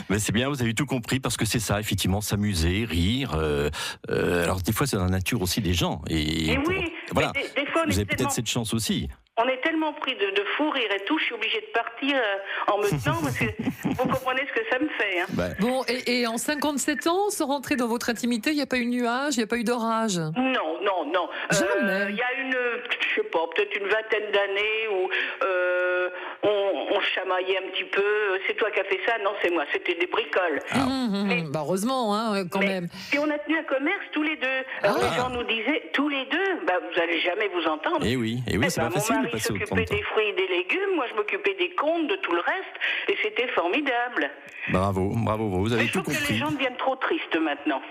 Mais 0.10 0.20
c'est 0.20 0.32
bien, 0.32 0.48
vous 0.48 0.62
avez 0.62 0.76
tout 0.76 0.86
compris 0.86 1.20
parce 1.20 1.38
que 1.38 1.46
c'est 1.46 1.60
ça, 1.60 1.80
effectivement, 1.80 2.22
s'amuser, 2.22 2.86
rire. 2.86 3.32
euh, 3.36 3.70
euh, 4.12 4.44
alors 4.44 4.62
des 4.62 4.72
fois, 4.74 4.86
c'est 4.86 4.96
dans 4.96 5.06
la 5.06 5.10
nature 5.10 5.42
aussi 5.42 5.60
des 5.60 5.74
gens. 5.74 6.02
Et 6.08 6.52
Et 6.52 6.56
pour- 6.58 6.68
oui, 6.70 6.92
voilà. 7.12 7.32
mais 7.34 7.42
des, 7.56 7.62
des 7.62 7.66
fois, 7.72 7.82
on 7.86 7.88
Vous 7.90 7.96
avez 7.96 8.06
peut-être 8.06 8.18
tellement, 8.18 8.30
cette 8.30 8.48
chance 8.48 8.74
aussi. 8.76 9.08
On 9.38 9.48
est 9.48 9.62
tellement 9.62 9.94
pris 9.94 10.14
de, 10.16 10.30
de 10.32 10.44
fou 10.58 10.70
rire 10.70 10.90
et 10.94 11.04
tout, 11.06 11.18
je 11.18 11.24
suis 11.26 11.34
obligée 11.34 11.62
de 11.62 11.72
partir 11.74 12.16
euh, 12.16 12.72
en 12.74 12.78
me 12.80 12.84
tenant 13.04 13.22
parce 13.22 13.38
que 13.38 13.46
vous 13.86 13.96
comprenez 13.96 14.42
ce 14.48 14.62
que 14.62 14.68
ça 14.70 14.80
me 14.80 14.90
fait. 14.90 15.20
Hein. 15.22 15.26
Bah, 15.30 15.48
Bon, 15.60 15.84
et, 15.88 16.20
et 16.22 16.28
en 16.28 16.38
57 16.38 17.08
ans, 17.08 17.30
sans 17.30 17.48
rentrer 17.48 17.76
dans 17.76 17.88
votre 17.88 18.10
intimité, 18.10 18.52
il 18.52 18.58
n'y 18.58 18.62
a 18.62 18.66
pas 18.66 18.78
eu 18.78 18.86
de 18.86 18.90
nuage, 18.92 19.36
il 19.36 19.40
n'y 19.40 19.44
a 19.44 19.48
pas 19.48 19.58
eu 19.58 19.64
d'orage. 19.64 20.18
Non, 20.18 20.80
non, 20.84 21.06
non. 21.12 21.30
Euh, 21.52 21.56
Jamais. 21.56 22.08
Il 22.12 22.16
y 22.18 22.22
a 22.22 22.34
une, 22.42 22.52
je 23.00 23.16
sais 23.16 23.28
pas, 23.30 23.40
peut-être 23.56 23.76
une 23.76 23.88
vingtaine 23.88 24.32
d'années 24.32 24.88
où 24.92 25.10
euh, 25.44 26.10
on, 26.44 27.00
chamaillait 27.16 27.58
un 27.58 27.70
petit 27.72 27.84
peu. 27.86 28.04
C'est 28.48 28.54
toi 28.56 28.70
qui 28.72 28.80
as 28.80 28.84
fait 28.84 29.00
ça? 29.08 29.14
Non, 29.24 29.32
c'est 29.42 29.50
moi. 29.50 29.64
C'était 29.74 29.96
des 29.96 30.06
bricoles. 30.06 30.60
Hum, 30.76 30.82
hum, 30.82 31.16
hum. 31.16 31.28
Mais- 31.28 31.42
Bah, 31.52 31.62
heureusement, 31.64 32.14
hein, 32.16 32.46
quand 32.50 32.60
Mais- 32.60 32.68
même. 32.68 32.88
Puis 33.10 33.18
on 33.20 33.30
a 33.30 33.38
tenu 33.40 33.58
un 33.58 33.64
commerce 33.64 34.04
tous 34.14 34.22
les 34.24 34.36
deux. 34.38 34.48
Alors 34.84 35.00
Ah. 35.02 35.08
les 35.10 35.16
gens 35.18 35.30
nous 35.30 35.44
disaient 35.44 35.90
tous 35.94 36.08
les 36.10 36.26
deux, 36.26 36.66
bah, 36.68 36.74
vous 36.80 37.02
allez 37.02 37.20
jamais 37.22 37.50
vous 37.50 37.68
entendre. 37.68 38.06
eh 38.06 38.16
oui, 38.16 38.42
eh 38.48 38.58
oui, 38.58 38.66
Eh 38.68 38.70
c'est 38.70 38.82
ben, 38.82 38.88
pas 38.90 38.94
facile 39.00 39.16
mari 39.24 39.40
s'occupait 39.40 39.66
30 39.66 39.80
ans. 39.80 39.96
des 39.96 40.04
fruits 40.04 40.28
et 40.28 40.34
des 40.34 40.48
légumes, 40.48 40.96
moi 40.96 41.06
je 41.10 41.16
m'occupais 41.16 41.54
des 41.56 41.72
comptes, 41.76 42.08
de 42.08 42.16
tout 42.18 42.34
le 42.34 42.40
reste, 42.42 42.76
et 43.10 43.18
c'était 43.22 43.48
formidable. 43.50 44.30
Bravo, 44.70 45.12
bravo, 45.16 45.50
vous 45.50 45.68
Mais 45.70 45.74
avez 45.76 45.88
je 45.88 45.94
tout 45.94 46.02
trouve 46.02 46.14
que 46.14 46.20
les 46.20 46.26
compris. 46.26 46.38
gens 46.38 46.52
deviennent 46.52 46.78
trop 46.78 46.96
tristes 46.96 47.38
maintenant. 47.38 47.82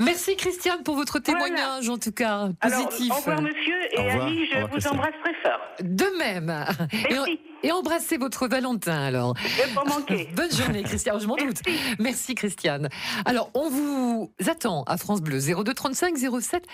Merci 0.00 0.36
Christiane 0.36 0.82
pour 0.84 0.94
votre 0.94 1.18
témoignage, 1.18 1.88
en 1.88 1.98
tout 1.98 2.12
cas, 2.12 2.48
Alors, 2.60 2.88
positif. 2.88 3.12
au 3.12 3.16
revoir 3.16 3.42
monsieur, 3.42 3.76
et 3.92 4.00
revoir, 4.00 4.26
Annie, 4.26 4.46
je 4.46 4.58
vous 4.58 4.86
embrasse 4.88 5.14
très 5.24 5.34
fort. 5.42 5.60
De 5.82 6.18
même. 6.18 6.64
Et, 6.92 7.12
Merci. 7.14 7.40
et 7.64 7.72
embrassez 7.72 8.16
votre 8.16 8.46
Valentin, 8.48 9.00
alors. 9.00 9.34
Je 9.38 9.74
pas 9.74 9.84
manquer. 9.84 10.28
Bonne 10.36 10.52
journée, 10.52 10.82
Christiane, 10.84 11.20
je 11.20 11.26
m'en 11.26 11.36
doute. 11.36 11.58
Merci, 11.98 12.34
Christiane. 12.34 12.88
Alors, 13.24 13.50
on 13.54 13.68
vous 13.68 14.32
attend 14.46 14.84
à 14.84 14.96
France 14.98 15.20
Bleu, 15.20 15.38
02 15.40 15.74
35 15.74 16.16
07 16.40 16.64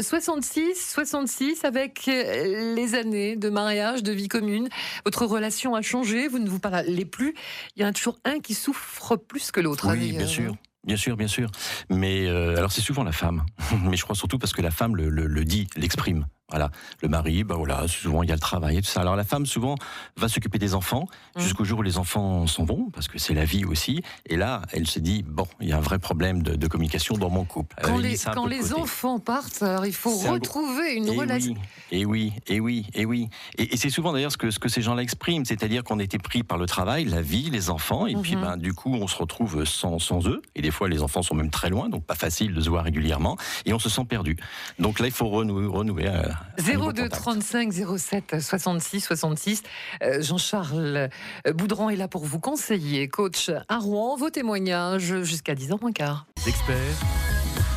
66 0.00 0.74
66, 0.92 1.64
avec 1.64 2.06
euh, 2.08 2.74
les 2.74 2.94
années 2.94 3.36
de 3.36 3.48
mariage, 3.48 4.02
de 4.02 4.12
vie 4.12 4.28
commune. 4.28 4.68
Votre 5.04 5.24
relation 5.26 5.74
a 5.74 5.82
changé, 5.82 6.28
vous 6.28 6.38
ne 6.38 6.48
vous 6.48 6.58
parlez 6.60 7.04
plus. 7.04 7.34
Il 7.76 7.82
y 7.82 7.84
en 7.86 7.88
a 7.88 7.92
toujours 7.92 8.18
un 8.24 8.40
qui 8.40 8.54
souffre 8.54 9.16
plus 9.16 9.50
que 9.50 9.60
l'autre. 9.60 9.88
Oui, 9.90 9.98
d'ailleurs. 9.98 10.16
bien 10.18 10.26
sûr. 10.26 10.54
Bien 10.84 10.96
sûr, 10.96 11.16
bien 11.16 11.28
sûr. 11.28 11.50
Mais 11.88 12.26
euh, 12.26 12.56
alors 12.56 12.72
c'est 12.72 12.80
souvent 12.80 13.04
la 13.04 13.12
femme. 13.12 13.44
Mais 13.84 13.96
je 13.96 14.02
crois 14.02 14.14
surtout 14.14 14.38
parce 14.38 14.52
que 14.52 14.62
la 14.62 14.70
femme 14.70 14.96
le, 14.96 15.44
dit, 15.44 15.66
l'exprime. 15.76 16.26
Voilà. 16.50 16.70
Le 17.00 17.08
mari, 17.08 17.42
bah 17.42 17.54
voilà, 17.56 17.88
souvent 17.88 18.22
il 18.22 18.28
y 18.28 18.32
a 18.32 18.34
le 18.34 18.40
travail 18.40 18.76
et 18.76 18.82
tout 18.82 18.88
ça. 18.90 19.00
Alors 19.00 19.16
la 19.16 19.24
femme 19.24 19.46
souvent 19.46 19.76
va 20.16 20.28
s'occuper 20.28 20.58
des 20.58 20.74
enfants 20.74 21.06
Mm. 21.36 21.40
jusqu'au 21.40 21.64
jour 21.64 21.80
où 21.80 21.82
les 21.82 21.98
enfants 21.98 22.46
s'en 22.46 22.64
vont, 22.64 22.90
parce 22.92 23.08
que 23.08 23.18
c'est 23.18 23.34
la 23.34 23.44
vie 23.44 23.64
aussi. 23.64 24.02
Et 24.26 24.36
là, 24.36 24.62
elle 24.72 24.86
se 24.86 25.00
dit 25.00 25.24
bon, 25.26 25.46
il 25.60 25.68
y 25.68 25.72
a 25.72 25.78
un 25.78 25.80
vrai 25.80 25.98
problème 25.98 26.42
de, 26.42 26.54
de 26.54 26.66
communication 26.68 27.16
dans 27.16 27.30
mon 27.30 27.44
couple. 27.44 27.74
Quand 27.82 27.98
les, 27.98 28.16
quand 28.16 28.46
enfants 28.80 29.18
partent, 29.18 29.62
alors 29.62 29.84
il 29.86 29.92
faut 29.94 30.10
un 30.28 30.32
retrouver 30.32 30.94
une 30.94 31.08
Et 31.08 31.16
relation. 31.18 31.54
oui, 31.54 31.60
et 31.90 32.04
oui, 32.04 32.32
et 32.46 32.60
oui, 32.60 32.86
et 32.94 33.04
oui. 33.04 33.28
Et, 33.58 33.74
et 33.74 33.76
c'est 33.76 33.90
souvent 33.90 34.12
d'ailleurs 34.12 34.30
ce 34.32 34.36
que, 34.36 34.50
ce 34.52 34.58
que 34.60 34.68
ces 34.68 34.80
gens-là 34.82 35.02
expriment, 35.02 35.44
c'est-à-dire 35.44 35.82
qu'on 35.82 35.98
était 35.98 36.18
pris 36.18 36.42
par 36.44 36.58
le 36.58 36.66
travail, 36.66 37.04
la 37.04 37.20
vie, 37.22 37.50
les 37.50 37.68
enfants, 37.70 38.06
et 38.06 38.14
puis 38.16 38.36
Mhm. 38.36 38.42
ben, 38.42 38.56
du 38.56 38.74
coup 38.74 38.94
on 38.94 39.08
se 39.08 39.16
retrouve 39.16 39.64
sans, 39.64 39.98
sans 39.98 40.28
eux, 40.28 40.40
et 40.54 40.62
des 40.62 40.70
fois 40.70 40.88
les 40.88 41.02
enfants 41.02 41.22
sont 41.22 41.34
même 41.34 41.50
très 41.50 41.70
loin, 41.70 41.88
donc 41.88 42.04
pas 42.04 42.14
facile 42.14 42.54
de 42.54 42.60
se 42.60 42.68
voir 42.70 42.84
régulièrement, 42.84 43.36
et 43.64 43.72
on 43.72 43.78
se 43.80 43.88
sent 43.88 44.04
perdu. 44.04 44.36
Donc 44.78 45.00
là 45.00 45.06
il 45.06 45.12
faut 45.12 45.28
renouer, 45.28 45.66
renouer 45.66 46.06
euh, 46.06 46.22
02 46.58 46.78
contact. 46.78 47.14
35 47.14 47.72
07 47.98 48.40
66 48.40 49.00
66. 49.00 49.62
Euh, 50.02 50.22
Jean-Charles 50.22 51.08
Boudran 51.54 51.90
est 51.90 51.96
là 51.96 52.08
pour 52.08 52.24
vous 52.24 52.40
conseiller. 52.40 53.08
Coach 53.08 53.50
à 53.68 53.78
Rouen, 53.78 54.16
vos 54.16 54.30
témoignages 54.30 55.22
jusqu'à 55.22 55.54
10h 55.54 55.80
moins 55.80 55.92
quart. 55.92 56.26
Experts, 56.46 56.76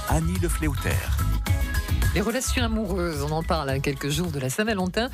Annie 0.10 0.38
Le 0.42 0.50
Fléauter. 0.50 0.90
Les 2.18 2.22
relations 2.22 2.64
amoureuses, 2.64 3.22
on 3.22 3.32
en 3.32 3.44
parle 3.44 3.70
à 3.70 3.78
quelques 3.78 4.10
jours 4.10 4.32
de 4.32 4.40
la 4.40 4.50
Saint-Valentin. 4.50 5.12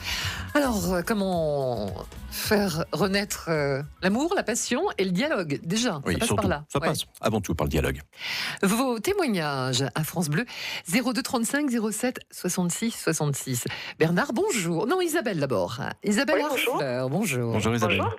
Alors, 0.53 0.93
euh, 0.93 1.01
comment 1.05 1.93
faire 2.31 2.85
renaître 2.93 3.47
euh, 3.49 3.81
l'amour, 4.01 4.31
la 4.37 4.43
passion 4.43 4.83
et 4.97 5.03
le 5.03 5.11
dialogue? 5.11 5.59
Déjà, 5.63 5.99
Oui, 6.05 6.13
ça 6.13 6.19
passe 6.19 6.27
surtout, 6.27 6.41
par 6.43 6.49
là. 6.49 6.63
ça 6.71 6.79
Ouais. 6.79 6.87
passe 6.87 7.01
avant 7.19 7.41
tout 7.41 7.55
par 7.55 7.65
le 7.65 7.71
dialogue. 7.71 7.99
Vos 8.61 8.99
témoignages 8.99 9.83
à 9.95 10.03
France 10.05 10.29
Bleu, 10.29 10.45
02 10.89 11.21
35 11.21 11.69
07 11.91 12.19
66 12.31 12.91
66. 12.91 13.65
Bernard, 13.99 14.31
bonjour. 14.31 14.87
Non, 14.87 15.01
Isabelle 15.01 15.41
d'abord. 15.41 15.81
Isabelle 16.05 16.37
Oui, 16.37 16.45
bonjour. 16.51 17.09
Bonjour. 17.09 17.51
Bonjour 17.51 17.75
Isabelle. 17.75 17.97
Bonjour. 17.97 18.15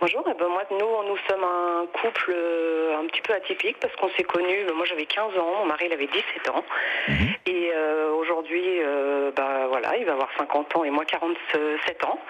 Bonjour, 0.00 0.22
eh 0.28 0.34
ben 0.34 0.48
moi, 0.48 0.62
nous, 0.70 1.08
nous 1.08 1.16
sommes 1.28 1.42
un 1.44 1.86
couple 1.98 2.30
euh, 2.34 2.98
un 3.00 3.06
petit 3.06 3.22
peu 3.22 3.32
atypique 3.32 3.78
parce 3.80 3.94
qu'on 3.96 4.10
s'est 4.10 4.24
connus, 4.24 4.64
ben, 4.66 4.74
moi 4.74 4.84
j'avais 4.84 5.06
15 5.06 5.38
ans, 5.38 5.54
mon 5.60 5.64
mari 5.66 5.86
il 5.86 5.92
avait 5.92 6.06
17 6.06 6.50
ans. 6.50 6.64
Mhm. 7.08 7.28
Et 7.46 7.72
euh, 7.74 8.10
aujourd'hui, 8.12 8.82
euh, 8.82 9.30
bah, 9.34 9.66
voilà, 9.68 9.96
il 9.96 10.04
va 10.04 10.12
avoir 10.12 10.28
50 10.36 10.76
ans 10.76 10.84
et 10.84 10.90
moi 10.90 11.04
47 11.06 12.04
ans. 12.04 12.20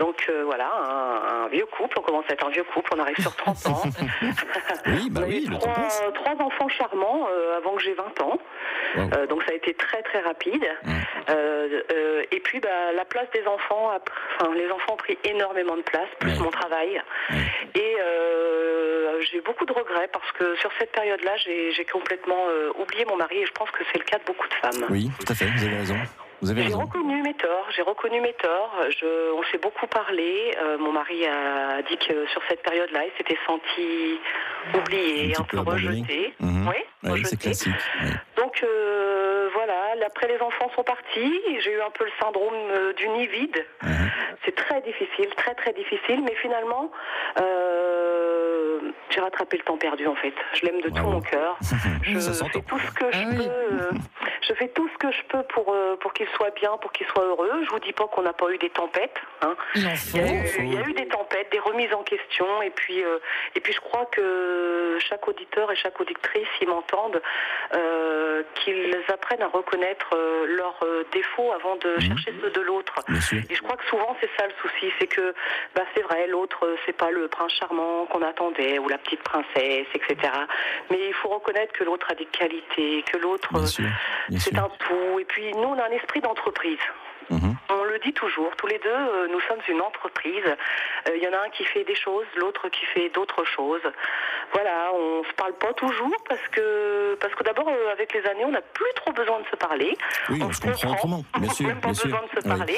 Donc 0.00 0.26
euh, 0.28 0.42
voilà, 0.44 0.70
un, 0.70 1.44
un 1.44 1.48
vieux 1.48 1.66
couple, 1.66 1.98
on 1.98 2.02
commence 2.02 2.24
à 2.28 2.34
être 2.34 2.46
un 2.46 2.50
vieux 2.50 2.64
couple, 2.64 2.90
on 2.94 3.00
arrive 3.00 3.18
sur 3.20 3.34
30 3.36 3.66
ans. 3.66 3.82
Oui, 4.86 5.08
bah 5.10 5.22
On 5.24 5.28
oui, 5.28 5.48
trois, 5.50 6.12
trois 6.14 6.46
enfants 6.46 6.68
charmants 6.68 7.26
euh, 7.30 7.56
avant 7.58 7.74
que 7.74 7.82
j'ai 7.82 7.94
20 7.94 8.20
ans. 8.22 8.38
Wow. 8.96 9.10
Euh, 9.14 9.26
donc 9.26 9.42
ça 9.44 9.52
a 9.52 9.54
été 9.54 9.74
très 9.74 10.02
très 10.02 10.20
rapide. 10.20 10.64
Euh, 11.28 11.82
euh, 11.92 12.22
et 12.30 12.40
puis 12.40 12.60
bah, 12.60 12.92
la 12.94 13.04
place 13.04 13.28
des 13.32 13.46
enfants, 13.46 13.90
a 13.90 13.98
enfin, 14.40 14.54
les 14.54 14.70
enfants 14.70 14.94
ont 14.94 14.96
pris 14.96 15.18
énormément 15.24 15.76
de 15.76 15.82
place, 15.82 16.08
plus 16.20 16.38
mon 16.40 16.50
travail. 16.50 16.97
Et 17.74 17.96
euh, 18.00 19.20
j'ai 19.30 19.40
beaucoup 19.40 19.64
de 19.64 19.72
regrets 19.72 20.08
parce 20.12 20.30
que 20.32 20.56
sur 20.56 20.70
cette 20.78 20.92
période-là, 20.92 21.36
j'ai 21.36 21.84
complètement 21.90 22.46
euh, 22.48 22.70
oublié 22.80 23.04
mon 23.04 23.16
mari 23.16 23.38
et 23.38 23.46
je 23.46 23.52
pense 23.52 23.70
que 23.70 23.84
c'est 23.92 23.98
le 23.98 24.04
cas 24.04 24.18
de 24.18 24.24
beaucoup 24.24 24.48
de 24.48 24.54
femmes. 24.54 24.86
Oui, 24.90 25.10
tout 25.18 25.32
à 25.32 25.34
fait, 25.34 25.46
vous 25.46 25.64
avez 25.64 25.76
raison. 25.76 25.96
J'ai 26.40 26.72
reconnu 26.72 27.22
mes 27.22 27.34
torts, 27.34 27.66
j'ai 27.74 27.82
reconnu 27.82 28.20
mes 28.20 28.32
torts. 28.34 28.72
Je, 28.90 29.32
on 29.32 29.42
s'est 29.50 29.58
beaucoup 29.58 29.88
parlé. 29.88 30.54
Euh, 30.62 30.78
mon 30.78 30.92
mari 30.92 31.26
a 31.26 31.82
dit 31.82 31.96
que 31.96 32.26
sur 32.28 32.40
cette 32.48 32.62
période-là, 32.62 33.00
il 33.06 33.10
s'était 33.18 33.38
senti 33.44 34.20
oublié, 34.72 35.34
Un 35.36 35.42
peu 35.42 35.58
rejeté. 35.58 36.32
Mhm. 36.38 36.70
Oui, 37.04 37.22
c'est 37.24 37.40
classique. 37.40 37.72
oui. 38.02 38.10
Donc 38.36 38.62
euh, 38.62 39.37
après 40.04 40.28
les 40.28 40.40
enfants 40.40 40.70
sont 40.74 40.84
partis, 40.84 41.40
j'ai 41.60 41.72
eu 41.72 41.80
un 41.80 41.90
peu 41.90 42.04
le 42.04 42.10
syndrome 42.20 42.54
euh, 42.70 42.92
du 42.94 43.08
nid 43.08 43.26
vide. 43.26 43.64
Mhm. 43.82 44.10
C'est 44.44 44.54
très 44.54 44.80
difficile, 44.82 45.28
très 45.36 45.54
très 45.54 45.72
difficile, 45.72 46.22
mais 46.22 46.34
finalement, 46.36 46.90
euh, 47.40 48.07
j'ai 49.10 49.20
rattrapé 49.20 49.56
le 49.56 49.62
temps 49.64 49.76
perdu 49.76 50.06
en 50.06 50.14
fait. 50.16 50.34
Je 50.54 50.66
l'aime 50.66 50.80
de 50.80 50.88
tout 50.90 51.06
mon 51.06 51.20
cœur. 51.20 51.56
Je 52.02 52.18
Ça 52.18 52.44
fais 52.44 52.60
tout 52.62 52.78
ce 52.78 52.90
que 52.92 53.10
je 53.12 53.18
Ah 53.18 53.26
oui. 53.30 53.36
peux. 53.36 53.50
euh, 53.50 53.92
je 54.48 54.54
fais 54.54 54.68
tout 54.68 54.88
ce 54.92 54.98
que 54.98 55.12
je 55.12 55.22
peux 55.28 55.42
pour, 55.44 55.72
euh, 55.74 55.96
pour 55.96 56.12
qu'il 56.12 56.26
soit 56.28 56.50
bien, 56.54 56.76
pour 56.78 56.92
qu'il 56.92 57.06
soit 57.08 57.24
heureux. 57.24 57.50
Je 57.64 57.70
vous 57.70 57.78
dis 57.80 57.92
pas 57.92 58.06
qu'on 58.06 58.22
n'a 58.22 58.32
pas 58.32 58.50
eu 58.50 58.58
des 58.58 58.70
tempêtes. 58.70 59.18
hein. 59.42 59.54
Il 59.74 59.82
y, 59.82 60.20
a 60.20 60.26
eu, 60.32 60.44
il 60.60 60.74
y 60.74 60.76
a 60.78 60.82
eu 60.88 60.92
des 60.94 61.06
tempêtes, 61.08 61.50
des 61.52 61.58
remises 61.58 61.92
en 61.92 62.02
question, 62.02 62.62
et 62.62 62.70
puis, 62.70 63.02
euh, 63.04 63.18
et 63.54 63.60
puis 63.60 63.72
je 63.72 63.80
crois 63.80 64.06
que 64.06 64.96
chaque 65.00 65.26
auditeur 65.28 65.70
et 65.72 65.76
chaque 65.76 66.00
auditrice, 66.00 66.46
s'ils 66.58 66.68
m'entendent, 66.68 67.20
euh, 67.74 68.42
qu'ils 68.54 68.96
apprennent 69.12 69.42
à 69.42 69.48
reconnaître 69.48 70.10
euh, 70.14 70.46
leurs 70.46 70.78
euh, 70.82 71.04
défauts 71.12 71.52
avant 71.52 71.76
de 71.76 71.88
Mhm. 71.94 72.00
chercher 72.00 72.34
ceux 72.40 72.50
de 72.50 72.60
l'autre. 72.60 72.94
Et 73.50 73.54
je 73.54 73.62
crois 73.62 73.76
que 73.76 73.84
souvent 73.86 74.16
c'est 74.20 74.30
ça 74.38 74.46
le 74.46 74.52
souci, 74.62 74.92
c'est 74.98 75.06
que 75.06 75.34
bah, 75.74 75.82
c'est 75.94 76.02
vrai, 76.02 76.26
l'autre 76.26 76.76
c'est 76.86 76.92
pas 76.96 77.10
le 77.10 77.28
prince 77.28 77.52
charmant 77.52 78.06
qu'on 78.06 78.22
attendait 78.22 78.78
ou 78.78 78.88
la 78.88 78.97
petite 78.98 79.22
princesse, 79.22 79.86
etc. 79.94 80.16
Mais 80.90 81.08
il 81.08 81.14
faut 81.14 81.28
reconnaître 81.28 81.72
que 81.72 81.84
l'autre 81.84 82.10
a 82.10 82.14
des 82.14 82.26
qualités, 82.26 83.02
que 83.10 83.16
l'autre 83.18 83.50
c'est 84.38 84.58
un 84.58 84.68
tout. 84.78 85.18
Et 85.20 85.24
puis 85.24 85.52
nous 85.52 85.68
on 85.68 85.78
a 85.78 85.86
un 85.88 85.90
esprit 85.90 86.20
d'entreprise. 86.20 86.78
Mhm. 87.30 87.56
On 87.70 87.84
le 87.84 87.98
dit 87.98 88.12
toujours, 88.12 88.50
tous 88.56 88.66
les 88.66 88.78
deux, 88.78 88.88
euh, 88.90 89.28
nous 89.30 89.40
sommes 89.42 89.60
une 89.68 89.80
entreprise. 89.80 90.44
Euh, 90.46 91.16
Il 91.16 91.22
y 91.22 91.28
en 91.28 91.32
a 91.32 91.44
un 91.46 91.50
qui 91.50 91.64
fait 91.64 91.84
des 91.84 91.94
choses, 91.94 92.26
l'autre 92.36 92.68
qui 92.68 92.84
fait 92.86 93.08
d'autres 93.10 93.44
choses. 93.44 93.82
Voilà, 94.52 94.90
on 94.94 95.22
se 95.24 95.32
parle 95.34 95.52
pas 95.54 95.72
toujours 95.74 96.16
parce 96.28 96.46
que 96.52 97.16
parce 97.20 97.34
que 97.34 97.44
d'abord 97.44 97.68
euh, 97.68 97.92
avec 97.92 98.12
les 98.14 98.24
années, 98.26 98.44
on 98.44 98.50
n'a 98.52 98.62
plus 98.62 98.92
trop 98.96 99.12
besoin 99.12 99.40
de 99.40 99.46
se 99.50 99.56
parler. 99.56 99.96
Oui, 100.30 100.40
on 100.42 100.52
se 100.52 100.60
comprend 100.60 100.92
autrement. 100.92 101.24
Bien 101.38 101.50
sûr, 101.52 101.66
Même 101.68 101.80
pas 101.80 101.92
sûr. 101.94 102.04
besoin 102.06 102.22
de 102.22 102.40
se 102.40 102.48
Oui. 102.48 102.56
parler. 102.56 102.76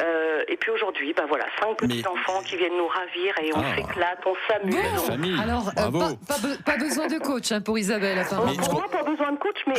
Euh, 0.00 0.44
et 0.48 0.56
puis 0.56 0.70
aujourd'hui, 0.70 1.12
bah 1.12 1.24
voilà, 1.28 1.44
cinq 1.60 1.76
petits 1.76 2.02
Mais- 2.02 2.08
enfants 2.08 2.40
qui 2.44 2.56
viennent 2.56 2.76
nous 2.76 2.86
ravir 2.88 3.34
et 3.42 3.52
on 3.54 3.60
Ah. 3.60 3.74
s'éclate, 3.76 4.20
on 4.26 4.36
s'amuse. 4.48 5.10
On-. 5.10 5.40
Alors, 5.42 5.68
euh, 5.68 5.90
pas, 5.90 6.34
pas 6.34 6.38
be- 6.46 6.62
pas 6.64 6.76
besoin 6.76 7.06
de 7.08 7.18
coach 7.18 7.52
hein, 7.52 7.60
pour 7.60 7.78
Isabelle, 7.78 8.18
apparemment. 8.18 8.52
Mais- 8.56 8.64
Pour 8.64 8.74
moi, 8.74 8.88
pas 8.90 9.02
besoin 9.02 9.32
de 9.32 9.38
coach, 9.38 9.58
mais 9.66 9.74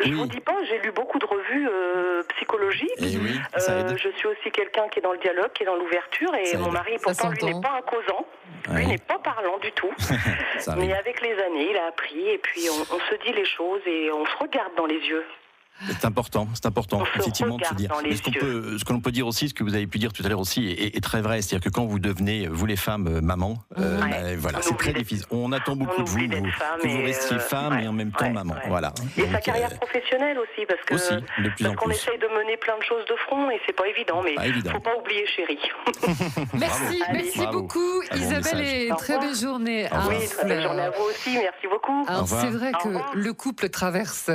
je 0.00 0.08
Oui. 0.08 0.12
vous 0.14 0.26
dis 0.26 0.40
pas, 0.40 0.56
j'ai 0.68 0.78
lu 0.78 0.90
beaucoup 0.92 1.18
de 1.18 1.24
revues 1.26 1.68
euh, 1.70 2.22
psychologiques. 2.36 2.90
Et 2.98 3.16
oui, 3.18 3.38
ça 3.58 3.72
Euh, 3.72 3.96
je 3.96 4.08
suis 4.10 4.26
aussi 4.26 4.50
quelqu'un 4.50 4.88
qui 4.88 4.98
est 4.98 5.02
dans 5.02 5.12
le 5.12 5.18
dialogue, 5.18 5.52
qui 5.52 5.62
est 5.62 5.66
dans 5.66 5.76
l'ouverture, 5.76 6.34
et 6.34 6.46
Ça 6.46 6.58
mon 6.58 6.66
aide. 6.66 6.72
mari, 6.72 6.96
pourtant, 7.02 7.30
lui 7.30 7.44
n'est 7.44 7.60
pas 7.60 7.72
un 7.78 7.82
causant, 7.82 8.26
lui 8.70 8.74
Ouais. 8.74 8.86
n'est 8.86 8.98
pas 8.98 9.18
parlant 9.18 9.58
du 9.58 9.70
tout. 9.72 9.92
Mais 10.76 10.92
avec 10.92 11.20
les 11.20 11.32
années, 11.42 11.70
il 11.70 11.76
a 11.76 11.86
appris, 11.86 12.28
et 12.28 12.38
puis 12.38 12.62
on, 12.70 12.94
on 12.94 12.98
se 13.00 13.14
dit 13.24 13.32
les 13.32 13.44
choses 13.44 13.80
et 13.86 14.10
on 14.12 14.24
se 14.26 14.36
regarde 14.38 14.74
dans 14.76 14.86
les 14.86 14.98
yeux. 14.98 15.24
C'est 15.88 16.04
important, 16.04 16.46
c'est 16.54 16.66
important, 16.66 17.02
effectivement, 17.16 17.56
de 17.58 17.64
se 17.64 17.74
dire. 17.74 17.92
Mais 18.04 18.14
ce 18.14 18.22
qu'on 18.22 18.30
yeux. 18.30 18.40
peut, 18.40 18.78
ce 18.78 18.84
que 18.84 18.92
l'on 18.92 19.00
peut 19.00 19.10
dire 19.10 19.26
aussi, 19.26 19.48
ce 19.48 19.54
que 19.54 19.64
vous 19.64 19.74
avez 19.74 19.88
pu 19.88 19.98
dire 19.98 20.12
tout 20.12 20.22
à 20.24 20.28
l'heure 20.28 20.38
aussi, 20.38 20.68
est, 20.68 20.96
est 20.96 21.00
très 21.00 21.20
vrai. 21.22 21.42
C'est-à-dire 21.42 21.64
que 21.64 21.74
quand 21.74 21.86
vous 21.86 21.98
devenez, 21.98 22.46
vous 22.46 22.66
les 22.66 22.76
femmes, 22.76 23.08
euh, 23.08 23.20
maman, 23.20 23.58
euh, 23.78 24.00
Ouais. 24.00 24.10
bah, 24.10 24.16
voilà, 24.38 24.58
c'est 24.62 24.76
très 24.76 24.92
difficile. 24.92 25.26
On 25.30 25.50
attend 25.50 25.74
beaucoup 25.74 26.00
on 26.00 26.04
de 26.04 26.08
vous, 26.08 26.18
vous- 26.18 26.82
que 26.82 26.88
vous 26.88 27.02
restiez 27.02 27.36
euh, 27.36 27.40
femme 27.40 27.74
ouais, 27.74 27.84
et 27.84 27.88
en 27.88 27.92
même 27.92 28.12
temps 28.12 28.26
ouais, 28.26 28.32
maman. 28.32 28.54
ouais. 28.54 28.60
Voilà. 28.68 28.94
Et 29.16 29.26
sa 29.26 29.40
carrière 29.40 29.70
euh, 29.72 29.76
professionnelle 29.76 30.38
aussi, 30.38 30.64
parce 30.68 30.80
que 30.86 30.94
aussi, 30.94 31.14
de 31.14 31.48
plus 31.48 31.64
parce 31.64 31.70
en 31.70 31.74
qu'on 31.74 31.90
essaye 31.90 32.18
de 32.18 32.28
mener 32.28 32.56
plein 32.58 32.78
de 32.78 32.82
choses 32.84 33.04
de 33.06 33.16
front, 33.26 33.50
et 33.50 33.60
c'est 33.66 33.72
pas 33.74 33.88
évident, 33.88 34.22
mais 34.22 34.34
Pas 34.36 34.46
évident. 34.46 34.70
faut 34.72 34.80
pas 34.80 34.96
oublier 34.96 35.26
chérie. 35.26 35.58
Merci, 36.54 37.02
Allez. 37.08 37.22
merci 37.24 37.38
Bravo. 37.38 37.62
beaucoup, 37.62 38.02
Isabelle, 38.14 38.60
et 38.60 38.88
très 38.98 39.18
belle 39.18 39.34
journée. 39.34 39.88
Oui, 40.08 40.28
très 40.28 40.46
belle 40.46 40.62
journée 40.62 40.82
à 40.82 40.90
vous 40.90 41.02
aussi, 41.04 41.30
merci 41.38 41.66
beaucoup. 41.68 42.06
C'est 42.26 42.50
vrai 42.50 42.72
que 42.82 42.88
le 43.16 43.32
couple 43.32 43.68
traverse 43.68 44.30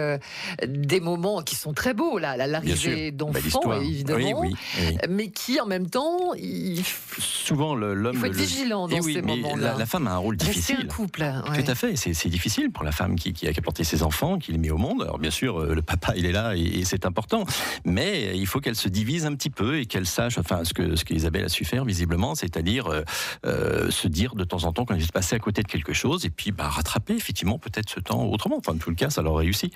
des 0.66 1.00
moments 1.00 1.27
qui 1.46 1.56
sont 1.56 1.74
très 1.74 1.94
beaux, 1.94 2.18
là, 2.18 2.36
l'arrivée 2.48 3.12
d'enfants 3.12 3.74
évidemment, 3.82 4.40
Oui, 4.42 4.54
oui, 4.80 4.88
oui. 4.90 4.98
mais 5.10 5.30
qui 5.30 5.60
en 5.60 5.66
même 5.66 5.90
temps, 5.90 6.34
il 6.38 6.84
Souvent, 7.20 7.76
le- 7.76 7.94
l'homme. 7.94 8.14
il 8.16 8.20
faut 8.20 8.26
être 8.26 8.34
le- 8.34 8.38
vigilant 8.42 8.88
dans 8.88 8.96
Eh 8.98 9.02
ces 9.02 9.22
mais 9.22 9.36
moments-là. 9.36 9.72
La, 9.74 9.78
la 9.78 9.86
femme 9.86 10.08
a 10.08 10.12
un 10.12 10.18
rôle 10.18 10.38
difficile. 10.38 10.78
un 10.84 10.88
couple, 10.88 11.22
ouais. 11.22 11.64
Tout 11.64 11.72
à 11.72 11.76
fait, 11.76 11.96
c'est 11.96 12.30
difficile 12.30 12.72
pour 12.72 12.84
la 12.84 12.92
femme 12.92 13.16
qui, 13.16 13.34
qui 13.34 13.48
a 13.48 13.54
porter 13.62 13.84
ses 13.84 14.04
enfants, 14.04 14.38
qui 14.38 14.52
les 14.52 14.58
met 14.58 14.70
au 14.70 14.78
monde. 14.78 15.02
Alors 15.04 15.18
bien 15.20 15.32
sûr, 15.32 15.60
euh, 15.60 15.74
le 15.76 15.82
papa 15.82 16.14
il 16.16 16.26
est 16.26 16.32
là 16.32 16.56
et, 16.56 16.62
et 16.62 16.86
c'est 16.86 17.06
important, 17.06 17.46
mais 17.86 18.38
il 18.38 18.46
faut 18.48 18.60
qu'elle 18.60 18.76
se 18.76 18.88
divise 18.88 19.26
un 19.26 19.36
petit 19.36 19.50
peu 19.50 19.80
et 19.80 19.86
qu'elle 19.86 20.06
sache, 20.06 20.38
enfin 20.38 20.64
ce 20.64 20.74
que 20.74 20.96
ce 20.96 21.04
qu'Isabelle 21.04 21.46
a 21.46 21.50
su 21.50 21.66
faire 21.66 21.84
visiblement, 21.86 22.36
c'est-à-dire 22.36 22.88
euh, 22.88 23.02
euh, 23.46 23.92
se 23.92 24.08
dire 24.08 24.36
de 24.36 24.44
temps 24.44 24.64
en 24.64 24.72
temps 24.74 24.86
quand 24.86 24.96
il 24.96 25.06
se 25.06 25.12
passer 25.12 25.36
à 25.36 25.40
côté 25.40 25.64
de 25.64 25.68
quelque 25.68 25.92
chose 25.94 26.26
et 26.26 26.30
puis 26.30 26.52
bah, 26.52 26.70
rattraper 26.70 27.14
effectivement 27.16 27.58
peut-être 27.60 27.90
ce 27.90 28.00
temps 28.00 28.24
autrement. 28.26 28.58
Enfin, 28.58 28.74
en 28.74 28.78
tout 28.78 28.90
le 28.90 28.96
cas, 28.96 29.10
ça 29.10 29.22
leur 29.22 29.36
réussit. 29.36 29.74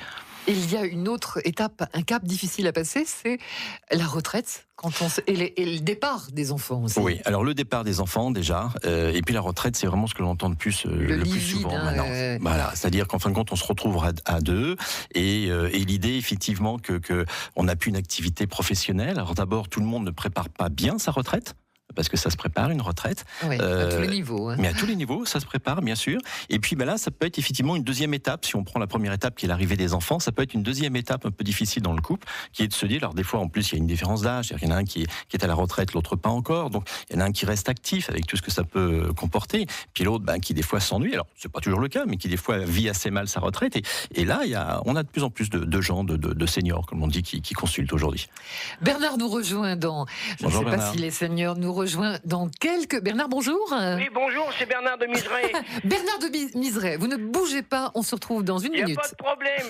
Il 0.48 0.72
y 0.72 0.76
a 0.78 0.86
une 0.86 1.08
autre 1.08 1.40
étape, 1.46 1.88
un 1.94 2.02
cap 2.02 2.24
difficile 2.26 2.68
à 2.68 2.74
passer, 2.74 3.06
c'est 3.06 3.38
la 3.92 4.06
retraite 4.06 4.68
quand 4.76 4.92
on 5.02 5.10
se- 5.10 5.22
et, 5.28 5.36
les- 5.36 5.54
et 5.58 5.66
le 5.66 5.80
départ 5.80 6.28
des 6.32 6.52
enfants 6.52 6.82
aussi. 6.84 7.00
Oui, 7.00 7.20
alors 7.26 7.44
le 7.44 7.54
départ 7.54 7.84
des 7.84 8.00
enfants 8.00 8.32
déjà, 8.32 8.70
euh, 8.86 9.12
et 9.14 9.22
puis 9.22 9.34
la 9.36 9.42
retraite, 9.42 9.76
c'est 9.76 9.86
vraiment 9.88 10.08
ce 10.08 10.16
que 10.16 10.24
l'on 10.24 10.30
entend 10.32 10.50
de 10.50 10.56
plus, 10.56 10.86
euh, 10.88 10.90
Le 10.90 11.18
le, 11.18 11.24
plus 11.24 11.40
souvent 11.40 11.76
hein, 11.76 11.84
maintenant. 11.86 12.08
euh. 12.10 12.38
Voilà, 12.42 12.72
c'est-à-dire 12.76 13.08
qu'en 13.08 13.20
fin 13.20 13.30
de 13.30 13.36
compte, 13.36 13.52
on 13.52 13.56
se 13.56 13.66
retrouve 13.66 14.04
à, 14.04 14.12
à 14.26 14.42
deux, 14.42 14.76
et, 15.14 15.44
et 15.46 15.86
l'idée 15.86 16.16
effectivement 16.16 16.80
que, 16.80 16.94
que 16.94 17.26
on 17.56 17.64
n'a 17.66 17.76
plus 17.76 17.90
une 17.90 17.96
activité 17.98 18.48
professionnelle. 18.48 19.20
Alors 19.20 19.36
d'abord, 19.36 19.70
tout 19.70 19.80
le 19.80 19.86
monde 19.86 20.06
ne 20.06 20.12
prépare 20.12 20.50
pas 20.50 20.70
bien 20.70 20.98
sa 20.98 21.12
retraite. 21.12 21.54
Parce 21.96 22.10
que 22.10 22.18
ça 22.18 22.30
se 22.30 22.38
prépare 22.38 22.70
une 22.72 22.82
retraite, 22.82 23.26
Oui, 23.48 23.58
à 23.60 23.62
Euh, 23.64 23.96
tous 23.96 24.02
les 24.02 24.08
niveaux. 24.16 24.50
hein. 24.50 24.56
mais 24.60 24.68
à 24.70 24.74
tous 24.74 24.86
les 24.86 24.96
niveaux, 24.96 25.26
ça 25.26 25.40
se 25.40 25.46
prépare 25.46 25.82
bien 25.82 25.96
sûr. 25.96 26.20
Et 26.50 26.60
puis 26.60 26.76
ben 26.76 26.86
là, 26.86 26.98
ça 26.98 27.12
peut 27.12 27.26
être 27.26 27.38
effectivement 27.40 27.76
une 27.76 27.84
deuxième 27.84 28.14
étape. 28.14 28.46
Si 28.46 28.56
on 28.56 28.64
prend 28.64 28.80
la 28.80 28.88
première 28.88 29.14
étape 29.14 29.36
qui 29.36 29.46
est 29.46 29.48
l'arrivée 29.50 29.76
des 29.78 29.94
enfants, 29.94 30.20
ça 30.20 30.32
peut 30.32 30.42
être 30.44 30.54
une 30.54 30.64
deuxième 30.64 30.96
étape 30.96 31.26
un 31.26 31.32
peu 31.32 31.44
difficile 31.44 31.82
dans 31.84 31.94
le 31.94 32.02
couple, 32.02 32.28
qui 32.54 32.64
est 32.64 32.68
de 32.68 32.74
se 32.74 32.86
dire, 32.86 33.00
alors 33.04 33.14
des 33.14 33.24
fois 33.24 33.40
en 33.40 33.48
plus 33.48 33.70
il 33.70 33.74
y 33.74 33.76
a 33.76 33.80
une 33.80 33.88
différence 33.88 34.22
d'âge, 34.22 34.54
il 34.62 34.68
y 34.68 34.72
en 34.72 34.76
a 34.76 34.78
un 34.78 34.84
qui 34.86 35.04
est, 35.04 35.08
qui 35.30 35.38
est 35.38 35.44
à 35.44 35.48
la 35.48 35.56
retraite, 35.56 35.94
l'autre 35.94 36.16
pas 36.16 36.30
encore, 36.30 36.70
donc 36.70 36.88
il 37.10 37.16
y 37.16 37.20
en 37.20 37.22
a 37.22 37.26
un 37.26 37.32
qui 37.32 37.46
reste 37.46 37.70
actif 37.70 38.10
avec 38.10 38.26
tout 38.28 38.38
ce 38.38 38.42
que 38.42 38.52
ça 38.52 38.64
peut 38.64 39.06
euh, 39.10 39.14
comporter, 39.14 39.66
puis 39.94 40.04
l'autre 40.04 40.24
ben, 40.26 40.40
qui 40.40 40.54
des 40.54 40.62
fois 40.64 40.80
s'ennuie. 40.80 41.14
Alors 41.14 41.28
c'est 41.36 41.52
pas 41.52 41.60
toujours 41.60 41.80
le 41.80 41.88
cas, 41.88 42.06
mais 42.08 42.18
qui 42.18 42.28
des 42.28 42.38
fois 42.38 42.58
vit 42.60 42.90
assez 42.90 43.12
mal 43.12 43.28
sa 43.28 43.40
retraite. 43.40 43.76
Et, 43.76 43.84
et 44.16 44.26
là, 44.26 44.42
il 44.44 44.52
y 44.52 44.56
a, 44.56 44.82
on 44.86 44.96
a 44.96 45.04
de 45.04 45.08
plus 45.08 45.24
en 45.24 45.30
plus 45.30 45.50
de, 45.50 45.60
de 45.60 45.82
gens, 45.82 46.04
de, 46.04 46.16
de- 46.18 46.34
de 46.34 46.46
seniors, 46.46 46.86
comme 46.86 47.04
on 47.04 47.08
dit, 47.08 47.24
qui, 47.24 47.42
qui 47.42 47.54
consultent 47.54 47.94
aujourd'hui. 47.94 48.28
Bernard 48.82 49.18
nous 49.18 49.28
rejoint 49.30 49.76
dans. 49.76 50.06
Je 50.40 50.46
ne 50.46 50.52
sais 50.52 50.64
pas 50.64 50.92
si 50.92 50.98
les 50.98 51.12
seigneurs 51.12 51.56
nous 51.56 51.74
rejoint 51.82 52.20
dans 52.26 52.48
quelques. 52.60 53.02
Bernard, 53.02 53.28
bonjour. 53.30 53.74
Oui, 53.98 54.08
bonjour, 54.14 54.48
c'est 54.58 54.68
Bernard 54.68 54.98
de 55.00 55.08
Miseray. 55.08 55.52
Bernard 55.84 56.20
de 56.20 56.28
Mi- 56.28 56.52
Miseret, 56.56 56.96
vous 56.98 57.08
ne 57.08 57.18
bougez 57.18 57.64
pas, 57.64 57.92
on 57.96 58.04
se 58.04 58.14
retrouve 58.14 58.44
dans 58.44 58.60
une 58.60 58.74
Il 58.74 58.78
n'y 58.78 58.82
a 58.82 58.86
minute. 58.86 59.00
pas 59.00 59.10
de 59.10 59.16
problème. 59.16 59.68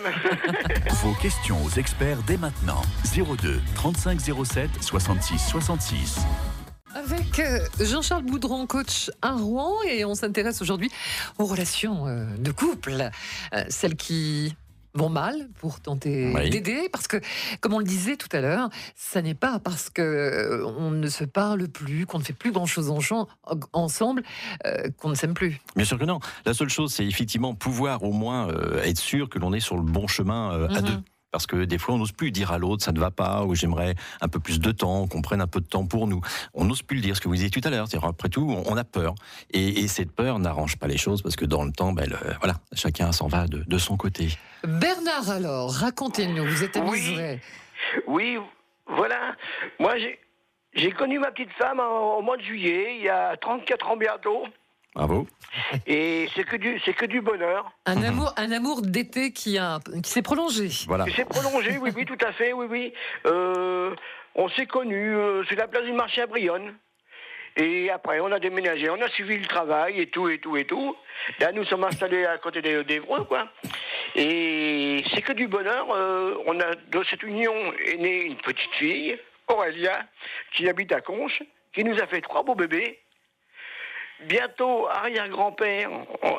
Vos 1.04 1.14
questions 1.22 1.58
aux 1.64 1.70
experts 1.80 2.18
dès 2.28 2.36
maintenant. 2.38 2.82
02 3.16 3.62
35 3.76 4.20
07 4.46 4.70
66 4.82 5.40
66. 5.40 6.18
Avec 6.94 7.40
euh, 7.40 7.60
Jean-Charles 7.80 8.24
Boudron, 8.24 8.68
coach 8.68 9.10
à 9.22 9.32
Rouen, 9.32 9.76
et 9.88 10.04
on 10.04 10.14
s'intéresse 10.14 10.62
aujourd'hui 10.62 10.92
aux 11.40 11.46
relations 11.46 12.08
euh, 12.08 12.26
de 12.38 12.52
couple, 12.52 13.10
Euh, 13.54 13.64
celles 13.70 13.96
qui 13.96 14.54
vont 14.94 15.10
mal 15.10 15.50
pour 15.60 15.80
tenter 15.80 16.32
Oui. 16.36 16.50
d'aider, 16.50 16.90
parce 16.92 17.08
que, 17.08 17.18
comme 17.62 17.74
on 17.74 17.80
le 17.80 17.86
disait 17.86 18.18
tout 18.18 18.28
à 18.36 18.42
l'heure, 18.42 18.70
ça 18.96 19.22
n'est 19.22 19.34
pas 19.36 19.60
parce 19.60 19.90
que 19.90 20.02
euh, 20.02 20.66
on 20.78 20.92
ne 20.92 21.08
se 21.08 21.24
parle 21.24 21.68
plus, 21.68 22.06
qu'on 22.06 22.20
ne 22.20 22.24
fait 22.24 22.34
plus 22.34 22.52
grand-chose 22.52 22.90
en 22.90 23.28
ensemble, 23.74 24.24
euh, 24.66 24.90
qu'on 24.98 25.10
ne 25.10 25.16
s'aime 25.16 25.34
plus. 25.34 25.60
Bien 25.76 25.86
sûr 25.86 25.98
que 25.98 26.06
non. 26.06 26.20
La 26.46 26.54
seule 26.54 26.70
chose, 26.70 26.94
c'est 26.94 27.06
effectivement 27.06 27.54
pouvoir 27.56 28.04
au 28.04 28.12
moins 28.12 28.50
euh, 28.50 28.82
être 28.84 29.00
sûr 29.00 29.30
que 29.30 29.40
l'on 29.40 29.54
est 29.54 29.60
sur 29.60 29.76
le 29.78 29.84
bon 29.84 30.08
chemin 30.08 30.52
euh, 30.54 30.68
à 30.70 30.82
Mhm. 30.82 30.88
deux. 30.88 30.98
Parce 31.32 31.48
que 31.48 31.64
des 31.64 31.78
fois, 31.78 31.96
on 31.96 31.98
n'ose 31.98 32.12
plus 32.12 32.32
dire 32.32 32.52
à 32.52 32.58
l'autre, 32.58 32.84
ça 32.84 32.92
ne 32.92 33.00
va 33.00 33.10
pas, 33.10 33.44
ou 33.46 33.56
j'aimerais 33.56 33.96
un 34.20 34.28
peu 34.28 34.40
plus 34.40 34.60
de 34.60 34.72
temps, 34.72 35.08
qu'on 35.08 35.22
prenne 35.22 35.40
un 35.42 35.48
peu 35.48 35.62
de 35.62 35.66
temps 35.66 35.86
pour 35.88 36.06
nous. 36.08 36.20
On 36.54 36.66
n'ose 36.66 36.82
plus 36.84 36.98
le 36.98 37.02
dire, 37.02 37.16
ce 37.16 37.22
que 37.22 37.30
vous 37.30 37.36
disiez 37.36 37.50
tout 37.50 37.62
à 37.64 37.70
l'heure. 37.70 37.88
C'est-à-dire, 37.88 38.10
Après 38.10 38.28
tout, 38.28 38.54
on 38.66 38.76
a 38.76 38.84
peur. 38.84 39.16
Et, 39.52 39.80
et 39.80 39.88
cette 39.88 40.12
peur 40.12 40.40
n'arrange 40.40 40.78
pas 40.78 40.88
les 40.88 40.98
choses, 40.98 41.22
parce 41.22 41.38
que 41.38 41.46
dans 41.46 41.64
le 41.64 41.72
temps, 41.72 41.94
ben, 41.94 42.10
le- 42.10 42.18
voilà, 42.40 42.56
chacun 42.74 43.12
s'en 43.14 43.28
va 43.28 43.48
de, 43.48 43.64
de 43.66 43.78
son 43.78 43.96
côté. 43.96 44.28
Bernard, 44.66 45.30
alors, 45.30 45.72
racontez-nous, 45.72 46.46
vous 46.46 46.64
êtes 46.64 46.76
à 46.76 46.82
Oui. 46.82 47.18
Oui, 48.08 48.38
voilà. 48.88 49.36
Moi, 49.80 49.98
j'ai, 50.00 50.20
j'ai 50.74 50.92
connu 50.92 51.18
ma 51.18 51.32
petite 51.32 51.52
femme 51.58 51.80
en- 51.80 52.18
au 52.18 52.22
mois 52.22 52.36
de 52.36 52.42
juillet, 52.44 52.98
il 53.00 53.06
y 53.06 53.10
a 53.10 53.38
34 53.38 53.90
ans 53.92 53.98
bientôt. 53.98 54.44
Bravo. 54.96 55.26
Et 55.88 56.28
c'est 56.36 56.44
que 56.44 56.58
du, 56.58 56.80
c'est 56.84 56.94
que 56.94 57.06
du 57.06 57.22
bonheur. 57.22 57.72
Un 57.86 58.04
amour, 58.04 58.34
un 58.38 58.52
amour 58.52 58.82
d'été 58.82 59.32
qui, 59.32 59.58
a, 59.58 59.80
qui 60.04 60.10
s'est 60.12 60.22
prolongé. 60.22 60.68
Voilà. 60.88 61.06
C'est 61.16 61.26
prolongé, 61.26 61.78
oui, 61.78 61.92
oui, 61.96 62.06
tout 62.06 62.18
à 62.26 62.34
fait, 62.34 62.52
oui, 62.52 62.66
oui. 62.70 62.94
Euh, 63.26 63.96
on 64.36 64.50
s'est 64.50 64.66
connus 64.66 65.16
euh, 65.16 65.44
sur 65.46 65.56
la 65.58 65.68
place 65.68 65.84
du 65.86 65.94
marché 65.94 66.22
à 66.22 66.28
Brionne. 66.28 66.76
Et 67.58 67.90
après, 67.90 68.20
on 68.22 68.32
a 68.32 68.40
déménagé, 68.40 68.90
on 68.90 69.02
a 69.02 69.10
suivi 69.10 69.38
le 69.38 69.46
travail 69.46 70.00
et 70.00 70.08
tout, 70.08 70.30
et 70.30 70.40
tout, 70.40 70.56
et 70.56 70.66
tout. 70.66 70.96
Là, 71.40 71.52
nous 71.52 71.66
sommes 71.66 71.84
installés 71.84 72.26
à 72.26 72.38
côté 72.38 72.62
des- 72.62 72.84
d'Evreux, 72.86 73.24
quoi. 73.26 73.48
Et 74.16 75.04
c'est 75.14 75.22
que 75.22 75.34
du 75.34 75.48
bonheur. 75.48 75.88
euh, 75.94 76.36
on 76.46 76.60
a, 76.60 76.76
de 76.76 77.04
cette 77.10 77.24
union 77.24 77.54
est 77.86 77.98
née 77.98 78.22
une 78.24 78.38
petite 78.38 78.72
fille, 78.78 79.18
Aurélia, 79.48 80.06
qui 80.54 80.68
habite 80.70 80.92
à 80.94 81.02
Conches, 81.02 81.44
qui 81.74 81.84
nous 81.84 81.98
a 82.00 82.08
fait 82.08 82.22
trois 82.22 82.44
beaux 82.44 82.56
bébés. 82.56 83.00
Bientôt 84.28 84.88
arrière-grand-père 84.88 85.90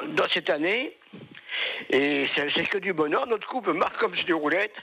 dans 0.08 0.28
cette 0.28 0.50
année. 0.50 0.96
Et 1.90 2.26
c'est 2.34 2.68
que 2.68 2.78
du 2.78 2.92
bonheur. 2.92 3.26
Notre 3.26 3.46
couple 3.48 3.72
marche 3.72 3.96
comme 3.98 4.14
sur 4.14 4.26
des 4.26 4.32
roulettes. 4.32 4.76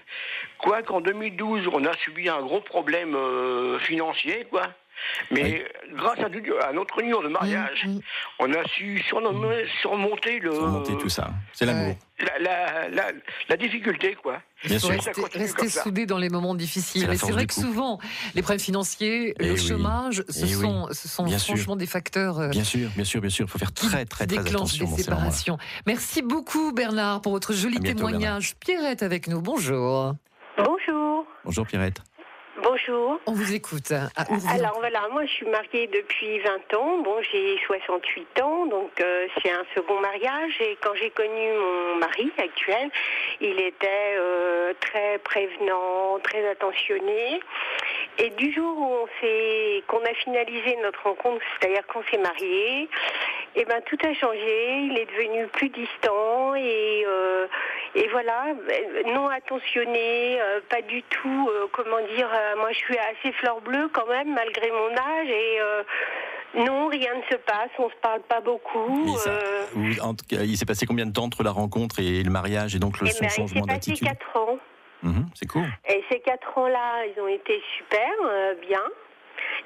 Quoi 0.59 0.83
qu'en 0.83 1.01
2012, 1.01 1.67
on 1.73 1.85
a 1.85 1.95
subi 1.97 2.29
un 2.29 2.41
gros 2.41 2.61
problème 2.61 3.15
euh, 3.15 3.79
financier, 3.79 4.45
quoi. 4.49 4.67
Mais 5.31 5.65
grâce 5.95 6.19
à, 6.19 6.67
à 6.67 6.73
notre 6.73 6.99
union 7.01 7.21
de 7.21 7.27
mariage, 7.29 7.87
on 8.39 8.51
a 8.53 8.63
su 8.65 8.99
surnommer- 9.09 9.65
surmonter 9.81 10.39
le, 10.39 10.51
Remonter 10.51 10.97
tout 10.97 11.09
ça. 11.09 11.29
C'est 11.53 11.65
l'amour. 11.65 11.95
la, 12.19 12.39
la, 12.39 12.89
la, 12.89 13.11
la 13.49 13.57
difficulté, 13.57 14.15
quoi. 14.15 14.41
Bien 14.65 14.77
sûr. 14.79 14.89
Rester, 14.89 15.11
rester 15.37 15.69
soudés 15.69 16.05
dans 16.05 16.17
les 16.17 16.29
moments 16.29 16.55
difficiles. 16.55 17.05
Mais 17.07 17.17
c'est 17.17 17.31
vrai 17.31 17.45
que 17.45 17.53
souvent, 17.53 17.99
les 18.35 18.41
problèmes 18.41 18.59
financiers, 18.59 19.33
Eh 19.39 19.45
le 19.45 19.53
oui. 19.53 19.57
chômage, 19.67 20.23
ce 20.27 20.39
Eh 20.45 20.55
oui. 20.55 20.61
sont, 20.61 20.87
ce 20.91 21.07
sont 21.07 21.23
Bien 21.23 21.37
sûr. 21.37 21.55
franchement 21.55 21.75
des 21.75 21.85
facteurs 21.87 22.39
euh, 22.39 22.49
Bien 22.49 22.63
sûr, 22.63 22.89
bien 22.95 23.05
sûr, 23.05 23.21
bien 23.21 23.29
sûr. 23.29 23.45
Il 23.45 23.49
faut 23.51 23.59
faire 23.59 23.73
qui 23.73 23.87
très, 23.87 24.05
très, 24.05 24.25
très 24.25 24.27
déclenchent 24.27 24.49
attention 24.75 24.91
des 24.95 25.03
séparations. 25.03 25.57
Merci 25.85 26.21
beaucoup 26.21 26.73
Bernard 26.73 27.21
pour 27.21 27.31
votre 27.31 27.53
joli 27.53 27.79
bientôt, 27.79 27.97
témoignage. 28.05 28.55
Pierrette 28.57 29.01
avec 29.03 29.27
nous, 29.27 29.41
bonjour. 29.41 30.15
Bonjour. 30.57 31.25
Bonjour 31.45 31.65
Pierrette. 31.65 32.01
Bonjour. 32.63 33.19
On 33.25 33.31
vous 33.31 33.53
écoute. 33.53 33.91
Ourvion. 34.29 34.49
Alors 34.49 34.79
voilà, 34.79 35.07
moi 35.11 35.25
je 35.25 35.31
suis 35.31 35.45
mariée 35.45 35.87
depuis 35.87 36.39
20 36.39 36.73
ans. 36.77 36.97
Bon, 36.99 37.21
j'ai 37.31 37.57
68 37.65 38.41
ans, 38.41 38.65
donc 38.65 38.91
euh, 38.99 39.27
c'est 39.41 39.51
un 39.51 39.63
second 39.75 39.99
mariage. 40.01 40.59
Et 40.59 40.77
quand 40.81 40.93
j'ai 40.95 41.09
connu 41.11 41.53
mon 41.53 41.95
mari 41.95 42.31
actuel, 42.37 42.89
il 43.39 43.59
était 43.61 44.15
euh, 44.17 44.73
très 44.81 45.19
prévenant, 45.19 46.19
très 46.23 46.49
attentionné. 46.49 47.39
Et 48.17 48.29
du 48.31 48.51
jour 48.51 48.77
où 48.77 48.85
on 49.03 49.07
s'est, 49.21 49.83
qu'on 49.87 50.03
a 50.03 50.13
finalisé 50.15 50.77
notre 50.83 51.03
rencontre, 51.03 51.41
c'est-à-dire 51.59 51.85
qu'on 51.87 52.03
s'est 52.11 52.17
mariés, 52.17 52.89
et 53.55 53.65
ben 53.65 53.81
tout 53.85 53.97
a 54.03 54.13
changé. 54.13 54.79
Il 54.83 54.97
est 54.97 55.05
devenu 55.05 55.47
plus 55.47 55.69
distant 55.69 56.55
et 56.55 57.05
euh, 57.07 57.47
et 57.95 58.07
voilà, 58.09 58.45
euh, 58.47 59.03
non 59.13 59.27
attentionné, 59.29 60.39
euh, 60.41 60.59
pas 60.69 60.81
du 60.81 61.03
tout, 61.03 61.49
euh, 61.51 61.67
comment 61.71 61.99
dire, 62.15 62.29
euh, 62.33 62.55
moi 62.57 62.71
je 62.71 62.77
suis 62.77 62.97
assez 62.97 63.31
fleur 63.33 63.61
bleue 63.61 63.89
quand 63.93 64.07
même, 64.07 64.33
malgré 64.33 64.69
mon 64.71 64.91
âge, 64.91 65.27
et 65.29 65.59
euh, 65.59 65.83
non, 66.55 66.87
rien 66.87 67.15
ne 67.15 67.23
se 67.23 67.35
passe, 67.37 67.69
on 67.77 67.89
se 67.89 67.95
parle 68.01 68.21
pas 68.21 68.41
beaucoup. 68.41 69.05
Mais 69.05 69.15
ça- 69.17 69.29
euh, 69.31 69.63
Vous- 69.73 69.99
en 70.01 70.13
tout 70.13 70.25
cas, 70.29 70.37
il 70.43 70.57
s'est 70.57 70.65
passé 70.65 70.85
combien 70.85 71.05
de 71.05 71.11
temps 71.13 71.23
entre 71.25 71.43
la 71.43 71.51
rencontre 71.51 71.99
et 71.99 72.23
le 72.23 72.31
mariage 72.31 72.75
et 72.75 72.79
donc 72.79 72.99
le 72.99 73.07
eh 73.07 73.11
son 73.11 73.19
ben, 73.21 73.25
il 73.25 73.29
s'est 73.31 73.35
changement 73.41 73.61
passé 73.65 73.73
d'attitude 73.91 74.07
4 74.07 74.37
ans. 74.37 74.57
Mhm, 75.03 75.29
C'est 75.35 75.47
cool. 75.47 75.65
Et 75.87 76.03
ces 76.11 76.19
quatre 76.19 76.57
ans-là, 76.57 77.05
ils 77.05 77.21
ont 77.21 77.27
été 77.27 77.61
super, 77.77 78.09
euh, 78.25 78.53
bien. 78.67 78.81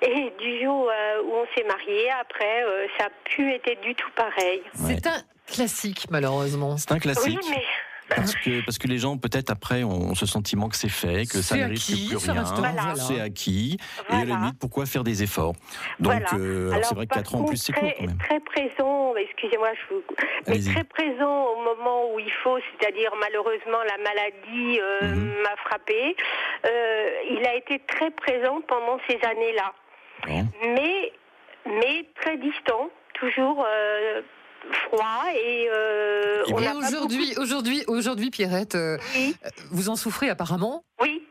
Et 0.02 0.32
du 0.40 0.64
jour 0.64 0.90
euh, 0.92 1.22
où 1.24 1.34
on 1.36 1.46
s'est 1.56 1.64
mariés, 1.66 2.10
après, 2.22 2.64
euh, 2.64 2.86
ça 2.98 3.06
n'a 3.06 3.10
plus 3.26 3.54
été 3.54 3.76
du 3.78 3.96
tout 3.96 4.10
pareil. 4.16 4.62
Ouais. 4.80 4.96
C'est 4.96 5.08
un 5.08 5.22
classique 5.48 6.06
malheureusement. 6.12 6.78
C'est 6.78 6.92
un 6.92 7.00
classique. 7.00 7.40
Oui, 7.42 7.50
mais 7.50 7.64
Parce 8.10 8.36
que, 8.36 8.62
parce 8.64 8.78
que 8.78 8.88
les 8.88 8.98
gens, 9.00 9.18
peut-être 9.18 9.50
après, 9.50 9.84
ont 9.84 10.14
ce 10.14 10.26
sentiment 10.26 10.70
que 10.70 10.76
c'est 10.76 10.90
fait, 10.90 11.26
que 11.26 11.42
ça 11.42 11.56
ne 11.56 11.66
risque 11.70 12.08
plus 12.08 12.18
rien. 12.18 12.44
Voilà. 12.44 12.96
C'est 12.96 13.20
acquis. 13.20 13.78
Et 14.10 14.14
à 14.14 14.18
la 14.20 14.26
limite, 14.26 14.60
pourquoi 14.60 14.86
faire 14.86 15.04
des 15.04 15.24
efforts? 15.24 15.54
Donc, 16.00 16.14
Voilà. 16.14 16.28
euh, 16.36 16.72
c'est 16.84 16.96
vrai 16.96 17.06
que 17.08 17.14
par 17.14 17.24
4 17.24 17.36
ans 17.36 17.40
en 17.40 17.46
plus, 17.46 17.58
c'est 17.58 17.74
court 17.74 17.90
quand 17.98 18.06
même. 18.06 18.18
Très 18.18 18.40
présent, 18.42 19.16
excusez-moi, 19.16 19.70
je 19.74 19.96
vous... 19.96 20.04
mais 20.48 20.60
très 20.74 20.84
présent 20.84 21.46
au 21.48 21.64
moment 21.64 22.14
où 22.14 22.20
il 22.20 22.32
faut, 22.44 22.58
c'est-à-dire 22.60 23.12
malheureusement 23.20 23.80
la 23.88 23.98
maladie 24.04 24.80
euh, 24.80 25.00
Mhm. 25.16 25.34
m'a 25.44 25.56
frappé. 25.66 26.16
Euh, 26.66 27.10
il 27.32 27.46
a 27.48 27.56
été 27.56 27.80
très 27.88 28.12
présent 28.12 28.62
pendant 28.68 29.00
ces 29.08 29.20
années-là, 29.26 29.74
Bon. 30.28 30.48
mais 30.76 31.12
mais 31.66 32.06
très 32.22 32.38
distant, 32.38 32.90
toujours 33.14 33.66
euh, 33.68 34.22
froid 34.88 35.24
et, 35.34 35.68
euh, 35.70 36.44
Et 36.48 36.54
on 36.54 36.60
n'a 36.60 36.72
pas 36.74 36.88
aujourd'hui, 36.88 37.34
aujourd'hui, 37.38 37.84
aujourd'hui, 37.88 38.30
Pierrette, 38.32 38.76
euh, 38.76 38.98
Oui, 39.16 39.36
vous 39.72 39.90
en 39.90 39.96
souffrez 39.96 40.30
apparemment. 40.30 40.84
oui, 41.02 41.22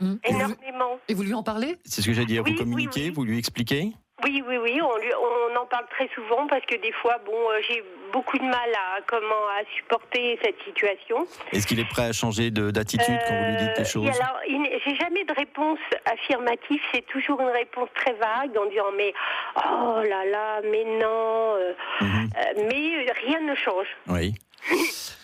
Hmm. 0.00 0.14
Et, 0.22 0.32
vous, 0.32 0.38
énormément. 0.38 1.00
et 1.08 1.14
vous 1.14 1.24
lui 1.24 1.34
en 1.34 1.42
parlez? 1.42 1.76
C'est 1.84 2.02
ce 2.02 2.06
que 2.06 2.12
j'allais 2.12 2.26
dire. 2.26 2.44
Oui, 2.44 2.52
vous 2.52 2.58
oui, 2.58 2.62
communiquez, 2.64 3.02
oui. 3.06 3.10
vous 3.10 3.24
lui 3.24 3.36
expliquez? 3.36 3.92
Oui, 4.24 4.42
oui, 4.46 4.56
oui, 4.58 4.80
on, 4.82 4.96
lui- 4.98 5.12
on 5.14 5.56
en 5.56 5.66
parle 5.66 5.86
très 5.90 6.08
souvent 6.08 6.48
parce 6.48 6.64
que 6.66 6.74
des 6.74 6.90
fois, 6.90 7.18
bon, 7.24 7.32
euh, 7.50 7.60
j'ai 7.68 7.84
beaucoup 8.12 8.36
de 8.36 8.42
mal 8.44 8.70
à 8.74 9.00
comment 9.06 9.46
à 9.56 9.62
supporter 9.76 10.36
cette 10.42 10.60
situation. 10.64 11.24
Est-ce 11.52 11.66
qu'il 11.68 11.78
est 11.78 11.88
prêt 11.88 12.06
à 12.06 12.12
changer 12.12 12.50
de- 12.50 12.72
d'attitude 12.72 13.16
quand 13.28 13.34
vous 13.36 13.44
lui 13.44 13.56
dites 13.56 13.68
Euh, 13.78 13.82
les 13.82 13.84
choses? 13.84 14.08
alors, 14.20 14.40
j'ai 14.84 14.96
jamais 14.96 15.22
de 15.24 15.32
réponse 15.34 15.78
affirmative, 16.04 16.80
c'est 16.92 17.06
toujours 17.06 17.40
une 17.40 17.50
réponse 17.50 17.88
très 17.94 18.12
vague 18.14 18.56
en 18.58 18.66
disant 18.66 18.90
mais 18.96 19.14
oh 19.56 20.00
là 20.02 20.24
là, 20.24 20.60
mais 20.64 20.84
non, 20.84 21.54
euh, 21.54 21.72
Mhm. 22.00 22.30
euh, 22.38 22.68
mais 22.68 23.12
rien 23.24 23.40
ne 23.40 23.54
change. 23.54 23.86
Oui. 24.08 24.34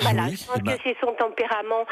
Voilà, 0.00 0.22
Oui, 0.24 0.36
je 0.36 0.44
pense 0.48 0.56
eh 0.58 0.62
ben- 0.62 0.76
que 0.76 0.80
c'est 0.82 0.96
son 1.00 1.12
tempérament. 1.12 1.86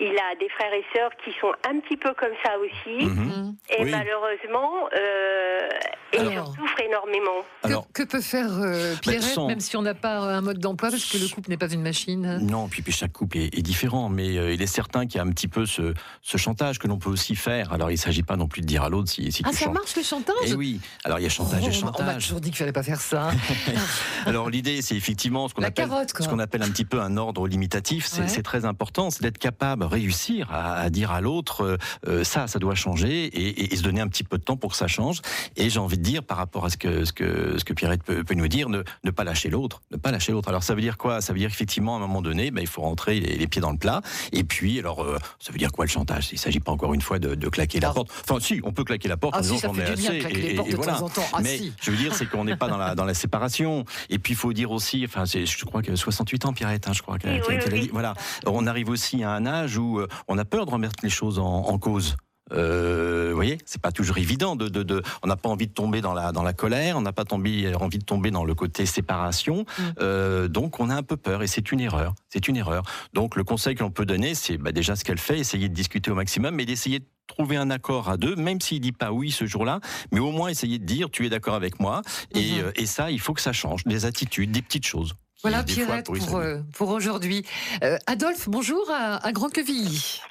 Il 0.00 0.06
a 0.18 0.34
des 0.40 0.48
frères 0.48 0.72
et 0.74 0.84
sœurs 0.94 1.10
qui 1.24 1.30
sont 1.40 1.52
un 1.70 1.78
petit 1.80 1.96
peu 1.96 2.12
comme 2.14 2.32
ça 2.44 2.52
aussi. 2.58 3.04
Mhm. 3.06 3.24
Hmm. 3.24 3.54
Et 3.70 3.84
Oui. 3.84 3.90
malheureusement, 3.92 4.88
euh, 4.96 5.68
et 6.12 6.18
Alors. 6.18 6.52
je 6.52 6.60
souffre 6.60 6.80
énormément. 6.80 7.42
Que, 7.62 7.68
Alors, 7.68 7.86
que 7.92 8.02
peut 8.02 8.20
faire 8.20 8.50
euh, 8.60 8.94
Pierrette, 9.00 9.22
sans- 9.22 9.46
même 9.46 9.60
si 9.60 9.76
on 9.76 9.82
n'a 9.82 9.94
pas 9.94 10.18
un 10.18 10.40
mode 10.40 10.58
d'emploi, 10.58 10.90
parce 10.90 11.04
que 11.04 11.16
le 11.18 11.28
couple 11.28 11.50
n'est 11.50 11.56
pas 11.56 11.72
une 11.72 11.82
machine? 11.82 12.38
Non, 12.42 12.68
puis, 12.68 12.82
puis 12.82 12.92
chaque 12.92 13.12
couple 13.12 13.38
est, 13.38 13.56
est 13.56 13.62
différent, 13.62 14.08
mais 14.08 14.36
euh, 14.36 14.52
il 14.52 14.60
est 14.62 14.66
certain 14.66 15.06
qu'il 15.06 15.16
y 15.16 15.18
a 15.20 15.22
un 15.24 15.30
petit 15.30 15.48
peu 15.48 15.64
ce, 15.66 15.94
ce 16.22 16.36
chantage 16.38 16.78
que 16.78 16.88
l'on 16.88 16.98
peut 16.98 17.10
aussi 17.10 17.36
faire. 17.36 17.72
Alors, 17.72 17.90
il 17.90 17.94
ne 17.94 17.98
s'agit 17.98 18.22
pas 18.24 18.36
non 18.36 18.48
plus 18.48 18.60
de 18.62 18.66
dire 18.66 18.82
à 18.82 18.88
l'autre 18.88 19.08
si, 19.10 19.30
si 19.32 19.42
Ah, 19.46 19.50
tu 19.50 19.56
ça 19.56 19.64
chantes. 19.66 19.74
marche 19.74 19.96
le 19.96 20.02
chantage? 20.02 20.34
Eh 20.46 20.54
oui, 20.54 20.80
alors 21.04 21.18
il 21.20 21.22
y 21.22 21.26
a 21.26 21.28
chantage 21.28 21.60
Oh, 21.64 21.68
et 21.70 21.82
on 21.82 21.84
m'a- 21.86 21.92
On 21.98 22.02
m'a 22.02 22.06
chantage. 22.08 22.22
toujours 22.24 22.40
dit 22.40 22.50
qu'il 22.50 22.58
fallait 22.58 22.72
pas 22.72 22.82
faire 22.82 23.00
ça. 23.00 23.30
Alors 24.26 24.50
l'idée, 24.50 24.82
c'est 24.82 24.96
effectivement 24.96 25.48
ce 25.48 25.54
qu'on 25.54 25.62
appelle, 25.62 25.88
carotte, 25.88 26.12
quoi. 26.12 26.24
ce 26.24 26.30
qu'on 26.30 26.38
appelle 26.38 26.62
un 26.62 26.70
petit 26.70 26.84
peu 26.84 27.00
un 27.00 27.16
ordre 27.16 27.46
limitatif. 27.46 28.06
C'est 28.06 28.22
Ouais. 28.22 28.28
c'est 28.28 28.42
très 28.42 28.64
important, 28.64 29.10
c'est 29.10 29.22
d'être 29.22 29.38
capable, 29.38 29.83
réussir 29.84 30.48
à, 30.52 30.74
à 30.74 30.90
dire 30.90 31.10
à 31.12 31.20
l'autre 31.20 31.62
euh, 31.62 31.76
euh, 32.08 32.24
ça, 32.24 32.46
ça 32.46 32.58
doit 32.58 32.74
changer 32.74 33.24
et, 33.26 33.48
et- 33.48 33.72
et 33.72 33.76
se 33.76 33.82
donner 33.82 34.00
un 34.00 34.08
petit 34.08 34.24
peu 34.24 34.38
de 34.38 34.42
temps 34.42 34.56
pour 34.56 34.70
que 34.72 34.76
ça 34.76 34.86
change. 34.88 35.20
Et 35.56 35.70
j'ai 35.70 35.78
envie 35.78 35.98
de 35.98 36.02
dire, 36.02 36.22
par 36.22 36.36
rapport 36.38 36.64
à 36.64 36.70
ce 36.70 36.76
que 36.76 37.04
ce 37.04 37.12
que 37.12 37.56
ce 37.58 37.64
que 37.64 37.72
Pierrette 37.72 38.02
peut, 38.02 38.24
peut 38.24 38.34
nous 38.34 38.48
dire, 38.48 38.68
ne, 38.68 38.82
ne 39.04 39.10
pas 39.10 39.24
lâcher 39.24 39.50
l'autre, 39.50 39.82
ne 39.90 39.96
pas 39.96 40.10
lâcher 40.10 40.32
l'autre. 40.32 40.48
Alors 40.48 40.62
ça 40.62 40.74
veut 40.74 40.80
dire 40.80 40.96
quoi? 40.96 41.20
Ça 41.20 41.32
veut 41.32 41.38
dire 41.38 41.50
qu'effectivement, 41.50 41.94
à 41.94 41.96
un 41.98 42.00
moment 42.00 42.22
donné, 42.22 42.50
ben, 42.50 42.60
il 42.60 42.66
faut 42.66 42.82
rentrer 42.82 43.20
les, 43.20 43.36
les 43.36 43.46
pieds 43.46 43.60
dans 43.60 43.70
le 43.72 43.78
plat. 43.78 44.00
Et 44.32 44.44
puis, 44.44 44.78
alors, 44.78 45.02
euh, 45.02 45.18
ça 45.38 45.52
veut 45.52 45.58
dire 45.58 45.72
quoi 45.72 45.84
le 45.84 45.90
chantage? 45.90 46.28
Il 46.32 46.34
ne 46.34 46.38
s'agit 46.40 46.60
pas 46.60 46.72
encore 46.72 46.94
une 46.94 47.02
fois 47.02 47.18
de, 47.18 47.34
de 47.34 47.48
claquer 47.48 47.80
la 47.80 47.88
Ah. 47.90 47.92
porte. 47.94 48.10
Enfin, 48.28 48.40
si, 48.40 48.60
on 48.64 48.72
peut 48.72 48.84
claquer 48.84 49.08
la 49.08 49.16
porte 49.16 49.34
Ah 49.36 49.40
en 49.40 49.42
si, 49.42 49.58
ça 49.58 49.72
fait 49.72 49.82
ai 49.92 49.94
du 49.94 50.00
bien 50.02 50.12
les 50.12 50.18
et- 50.52 50.54
portes 50.54 50.68
et 50.68 50.72
de 50.72 50.76
voilà. 50.76 50.92
temps 50.94 51.06
en 51.06 51.08
temps. 51.08 51.26
Ah 51.32 51.38
Mais 51.42 51.58
si. 51.58 51.72
je 51.80 51.90
veux 51.90 51.96
dire, 51.96 52.14
c'est 52.14 52.26
qu'on 52.26 52.44
n'est 52.44 52.56
pas 52.56 52.68
dans 52.68 52.78
la, 52.78 52.94
dans 52.96 53.04
la 53.04 53.14
séparation. 53.14 53.84
Et 54.10 54.18
puis, 54.18 54.32
il 54.34 54.36
faut 54.36 54.52
dire 54.52 54.70
aussi, 54.70 55.04
enfin, 55.06 55.24
je 55.24 55.64
crois 55.64 55.82
que 55.82 55.94
68 55.96 56.46
ans, 56.46 56.52
Pierrette, 56.52 56.88
hein, 56.88 56.92
je 56.92 57.02
crois 57.02 57.18
qu'elle 57.18 57.42
Oui, 57.48 57.56
oui, 57.72 57.90
Voilà. 57.92 58.14
On 58.46 58.66
arrive 58.66 58.88
aussi 58.88 59.22
à 59.22 59.30
un 59.32 59.46
âge 59.46 59.73
où 59.78 60.00
euh, 60.00 60.08
on 60.28 60.38
a 60.38 60.44
peur 60.44 60.66
de 60.66 60.70
remettre 60.70 60.96
les 61.02 61.10
choses 61.10 61.38
en, 61.38 61.44
en 61.44 61.78
cause. 61.78 62.16
Euh, 62.52 63.28
vous 63.30 63.36
voyez, 63.36 63.56
c'est 63.64 63.80
pas 63.80 63.90
toujours 63.90 64.18
évident. 64.18 64.54
De, 64.54 64.68
de, 64.68 64.82
de- 64.82 65.02
on 65.22 65.28
n'a 65.28 65.36
pas 65.36 65.48
envie 65.48 65.66
de 65.66 65.72
tomber 65.72 66.02
dans 66.02 66.12
la, 66.12 66.30
dans 66.30 66.42
la 66.42 66.52
colère, 66.52 66.98
on 66.98 67.00
n'a 67.00 67.12
pas 67.12 67.24
tombé- 67.24 67.74
envie 67.74 67.98
de 67.98 68.04
tomber 68.04 68.30
dans 68.30 68.44
le 68.44 68.54
côté 68.54 68.84
séparation. 68.84 69.64
Mm. 69.78 69.82
Euh, 70.00 70.48
donc, 70.48 70.78
on 70.78 70.90
a 70.90 70.94
un 70.94 71.02
peu 71.02 71.16
peur 71.16 71.42
et 71.42 71.46
c'est 71.46 71.72
une 71.72 71.80
erreur. 71.80 72.14
C'est 72.28 72.46
une 72.46 72.56
erreur. 72.56 72.82
Donc, 73.14 73.36
le 73.36 73.44
conseil 73.44 73.74
que 73.74 73.82
l'on 73.82 73.90
peut 73.90 74.04
donner, 74.04 74.34
c'est 74.34 74.58
bah, 74.58 74.72
déjà 74.72 74.94
ce 74.94 75.04
qu'elle 75.04 75.18
fait, 75.18 75.38
essayer 75.38 75.70
de 75.70 75.74
discuter 75.74 76.10
au 76.10 76.14
maximum, 76.14 76.54
mais 76.54 76.66
d'essayer 76.66 76.98
de 76.98 77.06
trouver 77.26 77.56
un 77.56 77.70
accord 77.70 78.10
à 78.10 78.18
deux, 78.18 78.36
même 78.36 78.60
s'il 78.60 78.80
dit 78.80 78.92
pas 78.92 79.10
oui 79.10 79.30
ce 79.30 79.46
jour-là, 79.46 79.80
mais 80.12 80.20
au 80.20 80.30
moins 80.30 80.48
essayer 80.48 80.78
de 80.78 80.84
dire 80.84 81.08
tu 81.10 81.24
es 81.24 81.30
d'accord 81.30 81.54
avec 81.54 81.80
moi. 81.80 82.02
Et, 82.34 82.56
et 82.76 82.84
ça, 82.84 83.10
il 83.10 83.18
faut 83.18 83.32
que 83.32 83.40
ça 83.40 83.54
change, 83.54 83.84
des 83.84 84.04
attitudes, 84.04 84.52
des 84.52 84.60
petites 84.60 84.84
choses. 84.86 85.14
Voilà 85.44 85.62
Pierrette 85.62 86.06
pour, 86.06 86.36
euh, 86.38 86.60
pour 86.74 86.88
aujourd'hui. 86.88 87.44
Euh, 87.82 87.98
Adolphe, 88.06 88.48
bonjour 88.48 88.90
à, 88.90 89.16
à 89.22 89.30
Grand-Quevilly. 89.30 90.22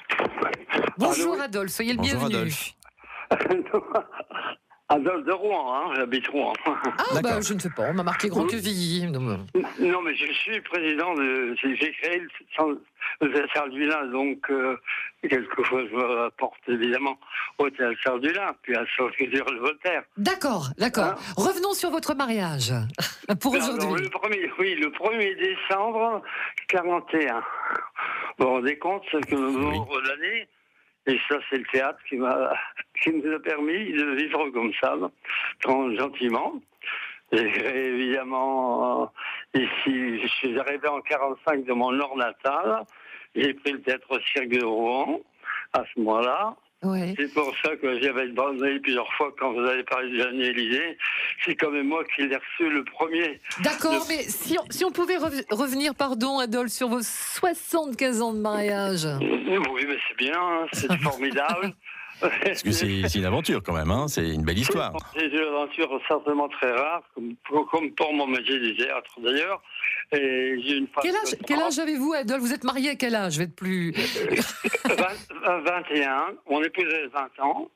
Bonjour 0.98 1.40
Adolphe, 1.40 1.70
soyez 1.70 1.92
le 1.92 1.98
Bonjour, 1.98 2.26
bienvenu. 2.28 2.52
Adolphe. 3.30 3.64
Adolphe 4.90 5.24
de 5.24 5.32
Rouen, 5.32 5.74
hein, 5.74 5.92
j'habite 5.96 6.26
Rouen. 6.28 6.52
Ah 6.66 7.20
bah 7.22 7.40
je 7.40 7.54
ne 7.54 7.58
sais 7.58 7.70
pas, 7.70 7.84
on 7.88 7.94
m'a 7.94 8.02
marqué 8.02 8.28
Grand-Quevilly. 8.28 9.06
Non, 9.10 9.20
mais- 9.20 9.62
non, 9.88 10.02
mais 10.02 10.14
je 10.14 10.30
suis 10.32 10.60
président 10.60 11.14
de. 11.14 11.54
J'ai 11.62 11.92
créé 11.92 12.18
le 12.20 12.28
centre 12.54 12.78
de 13.22 13.46
Sardulin, 13.54 14.06
donc 14.08 14.38
euh, 14.50 14.76
quelquefois 15.22 15.84
je 15.90 15.94
me 15.94 16.02
rapporte 16.24 16.60
évidemment 16.68 17.18
au 17.58 17.70
théâtre 17.70 17.96
Sardulin, 18.04 18.54
puis 18.62 18.76
à 18.76 18.84
Sophie 18.96 19.26
le 19.26 19.58
Voltaire. 19.58 20.02
D'accord, 20.18 20.68
d'accord. 20.76 21.04
Hein 21.18 21.32
Revenons 21.36 21.72
sur 21.72 21.90
votre 21.90 22.14
mariage 22.14 22.72
pour 23.40 23.54
aujourd'hui. 23.54 24.02
le 24.04 24.10
premier, 24.10 24.50
oui, 24.58 24.74
le 24.74 24.88
1er 24.90 25.38
décembre 25.38 26.20
41. 26.68 27.42
Vous 28.38 28.44
vous 28.46 28.50
rendez 28.52 28.76
compte, 28.78 29.02
c'est 29.10 29.24
que 29.26 29.34
le 29.34 29.50
jour 29.50 29.86
de 30.02 30.08
l'année, 30.08 30.48
et 31.06 31.18
ça 31.28 31.36
c'est 31.48 31.58
le 31.58 31.64
théâtre 31.72 31.98
qui 32.08 32.16
m'a 32.16 32.52
qui 33.02 33.10
nous 33.10 33.32
a 33.32 33.38
permis 33.40 33.92
de 33.92 34.14
vivre 34.14 34.48
comme 34.50 34.72
ça, 34.80 34.96
gentiment. 35.62 36.60
Évidemment 37.32 39.10
euh, 39.54 39.58
ici, 39.60 40.20
je 40.20 40.26
suis 40.38 40.58
arrivé 40.58 40.86
en 40.88 41.00
45 41.00 41.64
de 41.64 41.72
mon 41.72 41.92
nord 41.92 42.16
natal. 42.16 42.84
J'ai 43.34 43.54
pris 43.54 43.72
le 43.72 43.82
théâtre 43.82 44.06
au 44.10 44.20
cirque 44.20 44.48
de 44.48 44.64
Rouen 44.64 45.20
à 45.72 45.82
ce 45.84 46.00
moment-là. 46.00 46.54
Ouais. 46.84 47.14
C'est 47.18 47.32
pour 47.32 47.52
ça 47.62 47.74
que 47.76 48.00
j'avais 48.00 48.28
demandé 48.28 48.78
plusieurs 48.80 49.10
fois 49.14 49.32
quand 49.38 49.52
vous 49.52 49.60
avez 49.60 49.82
parlé 49.84 50.10
de 50.10 50.16
Jeanne 50.22 50.40
Élysée. 50.40 50.98
C'est 51.44 51.54
quand 51.56 51.70
même 51.70 51.88
moi 51.88 52.04
qui 52.14 52.26
l'ai 52.26 52.36
reçu 52.36 52.68
le 52.70 52.84
premier. 52.84 53.40
D'accord, 53.62 54.04
mais 54.08 54.22
si 54.24 54.56
on, 54.58 54.64
si 54.70 54.84
on 54.84 54.90
pouvait 54.90 55.16
rev- 55.16 55.44
revenir, 55.50 55.94
pardon 55.94 56.38
Adolphe, 56.38 56.70
sur 56.72 56.88
vos 56.88 57.00
75 57.02 58.22
ans 58.22 58.32
de 58.32 58.38
mariage. 58.40 59.06
Oui, 59.20 59.84
mais 59.88 59.96
c'est 60.08 60.16
bien, 60.16 60.38
hein, 60.40 60.66
c'est 60.72 60.92
formidable. 61.00 61.72
Parce 62.20 62.62
que 62.62 62.70
c'est 62.72 63.14
une 63.14 63.24
aventure 63.24 63.62
quand 63.62 63.74
même, 63.74 63.90
hein, 63.90 64.06
c'est 64.08 64.28
une 64.28 64.44
belle 64.44 64.58
histoire. 64.58 64.92
C'est 65.14 65.26
une 65.26 65.38
aventure 65.38 66.00
certainement 66.08 66.48
très 66.48 66.72
rare, 66.72 67.02
comme, 67.14 67.34
comme 67.70 67.90
pour 67.92 68.12
mon 68.12 68.26
métier 68.26 68.58
du 68.58 68.76
théâtre 68.76 69.20
d'ailleurs. 69.20 69.60
Quel 70.10 71.16
âge, 71.16 71.36
quel 71.46 71.60
avez-vous, 71.60 72.12
Adolphe 72.12 72.42
Vous 72.42 72.52
êtes 72.52 72.64
marié 72.64 72.90
à 72.90 72.94
quel 72.94 73.14
âge? 73.14 73.34
Je 73.34 73.38
vais 73.38 73.44
être 73.44 73.56
plus. 73.56 73.92
20 74.84 75.60
21, 75.64 76.34
mon 76.48 76.62
épouse 76.62 76.86
a 77.14 77.28
20 77.38 77.44
ans. 77.44 77.70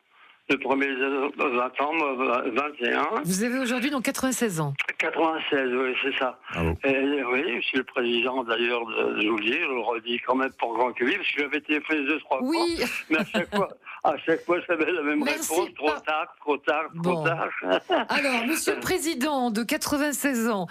Le 0.50 0.56
premier 0.58 0.86
euh, 0.86 1.28
20 1.36 1.80
ans, 1.82 1.92
moi, 1.92 2.42
21. 2.80 3.06
Vous 3.24 3.42
avez 3.44 3.58
aujourd'hui 3.58 3.90
donc 3.90 4.04
96 4.04 4.60
ans. 4.60 4.72
96, 4.98 5.60
oui, 5.74 5.94
c'est 6.02 6.18
ça. 6.18 6.38
Bravo. 6.54 6.72
Et, 6.84 7.22
oui, 7.24 7.42
je 7.60 7.66
suis 7.66 7.76
le 7.78 7.84
président 7.84 8.42
d'ailleurs 8.44 8.86
de, 8.86 9.20
je 9.20 9.28
vous 9.28 9.36
le 9.36 9.44
dis, 9.44 9.52
je 9.52 9.58
le 9.74 9.80
redis 9.80 10.20
quand 10.26 10.34
même 10.36 10.50
pour 10.58 10.72
Grand 10.74 10.92
Cuvier, 10.92 11.16
parce 11.18 11.30
que 11.32 11.42
j'avais 11.42 11.60
téléphoné 11.60 12.06
deux, 12.06 12.18
trois 12.20 12.38
fois. 12.38 12.46
Oui, 12.48 12.78
Mais 13.10 13.18
à 13.18 13.24
chaque 13.26 13.54
fois, 13.54 13.68
à 14.04 14.14
chaque 14.24 14.44
fois, 14.46 14.56
j'avais 14.66 14.90
la 14.90 15.02
même 15.02 15.22
Merci, 15.22 15.52
réponse. 15.52 15.74
Trop 15.76 15.86
pas- 15.88 16.00
tard, 16.00 16.34
trop 16.40 16.56
tard, 16.56 16.82
trop 17.02 17.12
Bon. 17.14 17.24
tard. 17.24 17.48
alors, 18.08 18.46
monsieur 18.46 18.74
le 18.74 18.80
président 18.80 19.50
de 19.50 19.62
96 19.62 20.48
ans, 20.48 20.66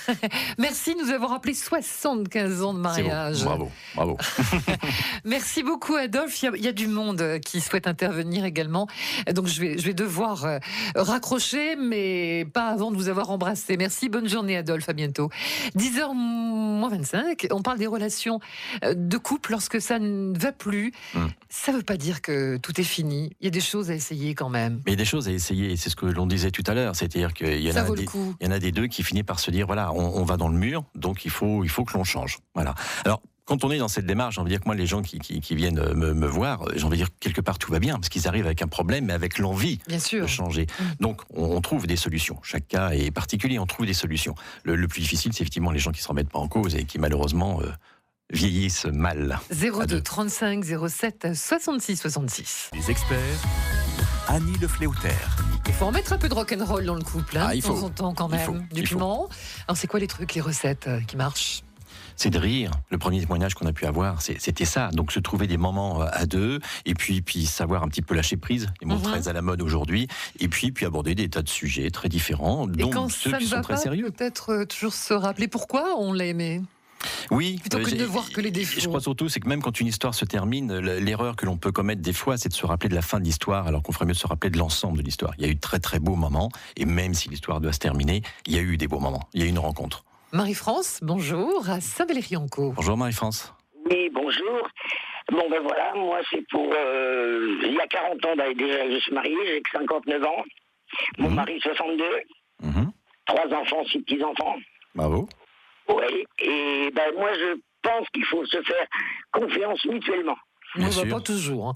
merci 0.58 0.94
de 0.96 1.00
nous 1.00 1.10
avoir 1.10 1.30
rappelé 1.30 1.54
75 1.54 2.62
ans 2.64 2.74
de 2.74 2.80
mariage. 2.80 3.44
Bravo, 3.44 3.70
bravo. 3.94 4.16
Merci 5.24 5.62
beaucoup, 5.62 5.94
Adolphe. 5.94 6.42
Il 6.42 6.46
y, 6.46 6.48
a, 6.48 6.52
il 6.56 6.64
y 6.64 6.68
a 6.68 6.72
du 6.72 6.88
monde 6.88 7.38
qui 7.44 7.60
souhaite 7.60 7.86
intervenir 7.86 8.44
également. 8.44 8.88
Donc, 9.34 9.46
je 9.46 9.60
vais, 9.60 9.78
je 9.78 9.86
vais 9.86 9.94
devoir 9.94 10.44
euh, 10.44 10.58
raccrocher, 10.94 11.76
mais 11.76 12.46
pas 12.52 12.68
avant 12.68 12.90
de 12.90 12.96
vous 12.96 13.08
avoir 13.08 13.30
embrassé. 13.30 13.76
Merci. 13.76 14.08
Bonne 14.08 14.28
journée, 14.28 14.56
Adolphe. 14.56 14.88
À 14.88 14.92
bientôt. 14.92 15.30
10h 15.76 16.14
moins 16.14 16.88
25. 16.90 17.46
On 17.50 17.62
parle 17.62 17.78
des 17.78 17.86
relations 17.86 18.40
euh, 18.84 18.94
de 18.94 19.16
couple 19.16 19.52
lorsque 19.52 19.80
ça 19.80 19.98
ne 19.98 20.36
va 20.36 20.52
plus. 20.52 20.92
Hmm. 21.14 21.28
Ça 21.48 21.72
ne 21.72 21.78
veut 21.78 21.82
pas 21.82 21.96
dire 21.96 22.22
que 22.22 22.56
tout 22.56 22.80
est 22.80 22.84
fini. 22.84 23.30
Il 23.40 23.44
y 23.44 23.48
a 23.48 23.50
des 23.50 23.60
choses 23.60 23.90
à 23.90 23.94
essayer 23.94 24.34
quand 24.34 24.48
même. 24.48 24.80
Mais 24.86 24.92
il 24.92 24.94
y 24.94 24.94
a 24.94 24.96
des 24.96 25.04
choses 25.04 25.28
à 25.28 25.32
essayer, 25.32 25.76
c'est 25.76 25.90
ce 25.90 25.96
que 25.96 26.06
l'on 26.06 26.26
disait 26.26 26.50
tout 26.50 26.64
à 26.66 26.74
l'heure, 26.74 26.96
c'est-à-dire 26.96 27.32
qu'il 27.32 27.60
y 27.60 27.70
en 27.70 27.76
a 27.76 27.82
des, 27.90 28.06
il 28.40 28.46
y 28.46 28.48
en 28.48 28.52
a 28.52 28.58
des 28.58 28.72
deux 28.72 28.86
qui 28.86 29.02
finissent 29.02 29.24
par 29.24 29.40
se 29.40 29.50
dire 29.50 29.66
voilà, 29.66 29.92
on, 29.92 30.20
on 30.20 30.24
va 30.24 30.36
dans 30.36 30.48
le 30.48 30.56
mur, 30.56 30.84
donc 30.94 31.24
il 31.24 31.30
faut, 31.30 31.64
il 31.64 31.70
faut 31.70 31.84
que 31.84 31.94
l'on 31.94 32.04
change. 32.04 32.38
Voilà. 32.54 32.74
Alors. 33.04 33.20
Quand 33.44 33.64
on 33.64 33.70
est 33.72 33.78
dans 33.78 33.88
cette 33.88 34.06
démarche, 34.06 34.36
j'ai 34.36 34.40
envie 34.40 34.50
de 34.50 34.54
dire 34.56 34.60
que 34.60 34.66
moi, 34.68 34.76
les 34.76 34.86
gens 34.86 35.02
qui, 35.02 35.18
qui, 35.18 35.40
qui 35.40 35.56
viennent 35.56 35.80
euh, 35.80 35.94
me, 35.94 36.14
me 36.14 36.26
voir, 36.28 36.62
euh, 36.62 36.72
j'ai 36.76 36.84
envie 36.84 36.92
de 36.92 37.04
dire 37.04 37.08
que 37.08 37.18
quelque 37.18 37.40
part 37.40 37.58
tout 37.58 37.72
va 37.72 37.80
bien, 37.80 37.94
parce 37.96 38.08
qu'ils 38.08 38.28
arrivent 38.28 38.46
avec 38.46 38.62
un 38.62 38.68
problème, 38.68 39.06
mais 39.06 39.12
avec 39.12 39.38
l'envie 39.38 39.80
Bien 39.88 39.98
sûr. 39.98 40.22
de 40.22 40.28
changer. 40.28 40.66
Mm. 40.78 40.84
Donc, 41.00 41.22
on, 41.34 41.56
on 41.56 41.60
trouve 41.60 41.86
des 41.88 41.96
solutions. 41.96 42.38
Chaque 42.44 42.68
cas 42.68 42.90
est 42.90 43.10
particulier, 43.10 43.58
on 43.58 43.66
trouve 43.66 43.86
des 43.86 43.94
solutions. 43.94 44.36
Le, 44.62 44.76
le 44.76 44.86
plus 44.86 45.00
difficile, 45.00 45.32
c'est 45.32 45.40
effectivement 45.42 45.72
les 45.72 45.80
gens 45.80 45.90
qui 45.90 45.98
ne 45.98 46.04
se 46.04 46.08
remettent 46.08 46.30
pas 46.30 46.38
en 46.38 46.46
cause 46.46 46.76
et 46.76 46.84
qui, 46.84 47.00
malheureusement, 47.00 47.60
euh, 47.62 47.72
vieillissent 48.32 48.86
mal. 48.86 49.40
02 49.50 49.86
deux. 49.86 50.00
35 50.00 50.64
07 50.88 51.34
66 51.34 51.96
66. 51.96 52.70
Les 52.74 52.90
experts, 52.92 53.18
Annie 54.28 54.56
Le 54.60 54.68
Fléauter. 54.68 55.08
Il 55.66 55.72
faut 55.72 55.86
en 55.86 55.92
mettre 55.92 56.12
un 56.12 56.18
peu 56.18 56.28
de 56.28 56.34
rock'n'roll 56.34 56.84
dans 56.84 56.94
le 56.94 57.02
couple, 57.02 57.38
hein, 57.38 57.46
Ah, 57.48 57.54
il 57.56 57.60
de 57.62 57.66
temps 57.66 57.82
en 57.82 57.90
temps 57.90 58.14
quand 58.14 58.28
même. 58.28 58.66
Du 58.72 58.82
piment. 58.84 59.28
Alors, 59.66 59.76
c'est 59.76 59.88
quoi 59.88 59.98
les 60.00 60.06
trucs, 60.06 60.34
les 60.34 60.40
recettes 60.40 60.86
euh, 60.86 61.00
qui 61.00 61.16
marchent? 61.16 61.62
C'est 62.22 62.30
de 62.30 62.38
rire. 62.38 62.70
Le 62.90 62.98
premier 62.98 63.18
témoignage 63.20 63.54
qu'on 63.54 63.66
a 63.66 63.72
pu 63.72 63.84
avoir, 63.84 64.22
c'était 64.22 64.64
ça. 64.64 64.90
Donc 64.92 65.10
se 65.10 65.18
trouver 65.18 65.48
des 65.48 65.56
moments 65.56 66.02
euh, 66.02 66.06
à 66.12 66.24
deux, 66.24 66.60
et 66.86 66.94
puis 66.94 67.20
puis 67.20 67.46
savoir 67.46 67.82
un 67.82 67.88
petit 67.88 68.00
peu 68.02 68.14
lâcher 68.14 68.36
prise, 68.36 68.68
les 68.80 68.86
mots 68.86 68.94
Mhm. 68.96 69.02
très 69.02 69.26
à 69.28 69.32
la 69.32 69.42
mode 69.42 69.60
aujourd'hui, 69.60 70.06
et 70.38 70.46
puis 70.46 70.70
puis 70.70 70.86
aborder 70.86 71.16
des 71.16 71.28
tas 71.28 71.42
de 71.42 71.48
sujets 71.48 71.90
très 71.90 72.08
différents, 72.08 72.68
Et 72.68 72.76
dont 72.76 72.90
quand 72.90 73.08
ceux 73.10 73.30
ça 73.32 73.38
qui 73.38 73.46
sont 73.46 73.60
très 73.60 73.74
pas, 73.74 73.80
sérieux. 73.80 74.10
peut-être 74.12 74.50
euh, 74.52 74.64
toujours 74.66 74.94
se 74.94 75.12
rappeler 75.14 75.48
pourquoi 75.48 75.96
on 75.98 76.12
l'a 76.12 76.26
aimé. 76.26 76.62
Oui, 77.32 77.58
Plutôt 77.58 77.78
que 77.80 77.90
de 77.96 78.04
voir 78.04 78.30
que 78.30 78.40
les 78.40 78.52
défauts. 78.52 78.80
Je 78.80 78.86
crois 78.86 79.00
surtout, 79.00 79.28
c'est 79.28 79.40
que 79.40 79.48
même 79.48 79.60
quand 79.60 79.80
une 79.80 79.88
histoire 79.88 80.14
se 80.14 80.24
termine, 80.24 80.76
l'erreur 80.78 81.34
que 81.34 81.44
l'on 81.46 81.56
peut 81.56 81.72
commettre 81.72 82.00
des 82.02 82.12
fois, 82.12 82.36
c'est 82.38 82.48
de 82.50 82.54
se 82.54 82.64
rappeler 82.64 82.88
de 82.90 82.94
la 82.94 83.02
fin 83.02 83.18
de 83.18 83.24
l'histoire, 83.24 83.66
alors 83.66 83.82
qu'on 83.82 83.90
ferait 83.90 84.06
mieux 84.06 84.12
de 84.12 84.18
se 84.18 84.28
rappeler 84.28 84.50
de 84.50 84.58
l'ensemble 84.58 84.98
de 84.98 85.02
l'histoire. 85.02 85.32
Il 85.38 85.44
y 85.44 85.48
a 85.48 85.50
eu 85.50 85.56
de 85.56 85.60
très 85.60 85.80
très 85.80 85.98
beaux 85.98 86.14
moments, 86.14 86.50
et 86.76 86.84
même 86.84 87.14
si 87.14 87.28
l'histoire 87.28 87.60
doit 87.60 87.72
se 87.72 87.80
terminer, 87.80 88.22
il 88.46 88.54
y 88.54 88.58
a 88.58 88.60
eu 88.62 88.76
des 88.76 88.86
beaux 88.86 89.00
moments. 89.00 89.28
Il 89.34 89.40
y 89.40 89.42
a 89.42 89.46
eu 89.46 89.48
une 89.48 89.58
rencontre. 89.58 90.04
Marie-France, 90.32 91.00
bonjour, 91.02 91.68
à 91.68 91.80
Saint-Valery-en-Caux. 91.82 92.72
Bonjour 92.72 92.96
Marie-France. 92.96 93.52
Oui, 93.90 94.08
bonjour. 94.10 94.66
Bon, 95.30 95.48
ben 95.50 95.60
voilà, 95.62 95.92
moi, 95.94 96.20
c'est 96.30 96.40
pour. 96.48 96.72
euh, 96.74 97.58
il 97.64 97.74
y 97.74 97.78
a 97.80 97.86
40 97.86 98.24
ans, 98.24 98.34
déjà, 98.56 98.90
je 98.90 98.98
suis 99.00 99.12
marié, 99.12 99.36
j'ai 99.46 99.60
que 99.60 99.70
59 99.72 100.24
ans. 100.24 100.42
Mon 101.18 101.28
Mhm. 101.28 101.34
mari, 101.34 101.60
62. 101.60 102.04
Mhm. 102.62 102.92
Trois 103.26 103.46
enfants, 103.54 103.84
six 103.84 104.00
petits-enfants. 104.00 104.56
Bravo. 104.94 105.28
Oui. 105.88 106.24
Et 106.38 106.90
ben, 106.94 107.12
moi, 107.18 107.30
je 107.34 107.58
pense 107.82 108.08
qu'il 108.14 108.24
faut 108.24 108.44
se 108.46 108.62
faire 108.62 108.86
confiance 109.32 109.84
mutuellement. 109.84 110.36
On 110.74 110.80
ne 110.80 110.88
Bien 110.88 111.04
va 111.04 111.10
pas 111.16 111.20
toujours. 111.20 111.68
hein. 111.68 111.74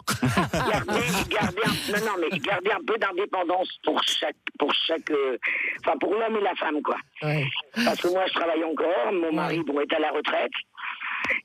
Garder, 0.52 1.00
garder 1.28 1.62
un, 1.66 1.92
non, 1.92 2.06
non, 2.06 2.12
mais 2.30 2.38
garder 2.38 2.70
un 2.70 2.84
peu 2.86 2.96
d'indépendance 2.98 3.68
pour 3.84 4.02
chaque. 4.02 4.36
Pour 4.58 4.72
chaque 4.72 5.10
euh, 5.10 5.36
enfin, 5.84 5.98
pour 5.98 6.14
l'homme 6.14 6.36
et 6.36 6.40
la 6.40 6.54
femme, 6.54 6.80
quoi. 6.82 6.96
Ouais. 7.22 7.44
Parce 7.84 8.00
que 8.00 8.08
moi, 8.08 8.24
je 8.26 8.32
travaille 8.32 8.64
encore, 8.64 9.12
mon 9.12 9.32
mari 9.32 9.60
bon, 9.66 9.80
est 9.80 9.92
à 9.92 9.98
la 9.98 10.10
retraite. 10.12 10.52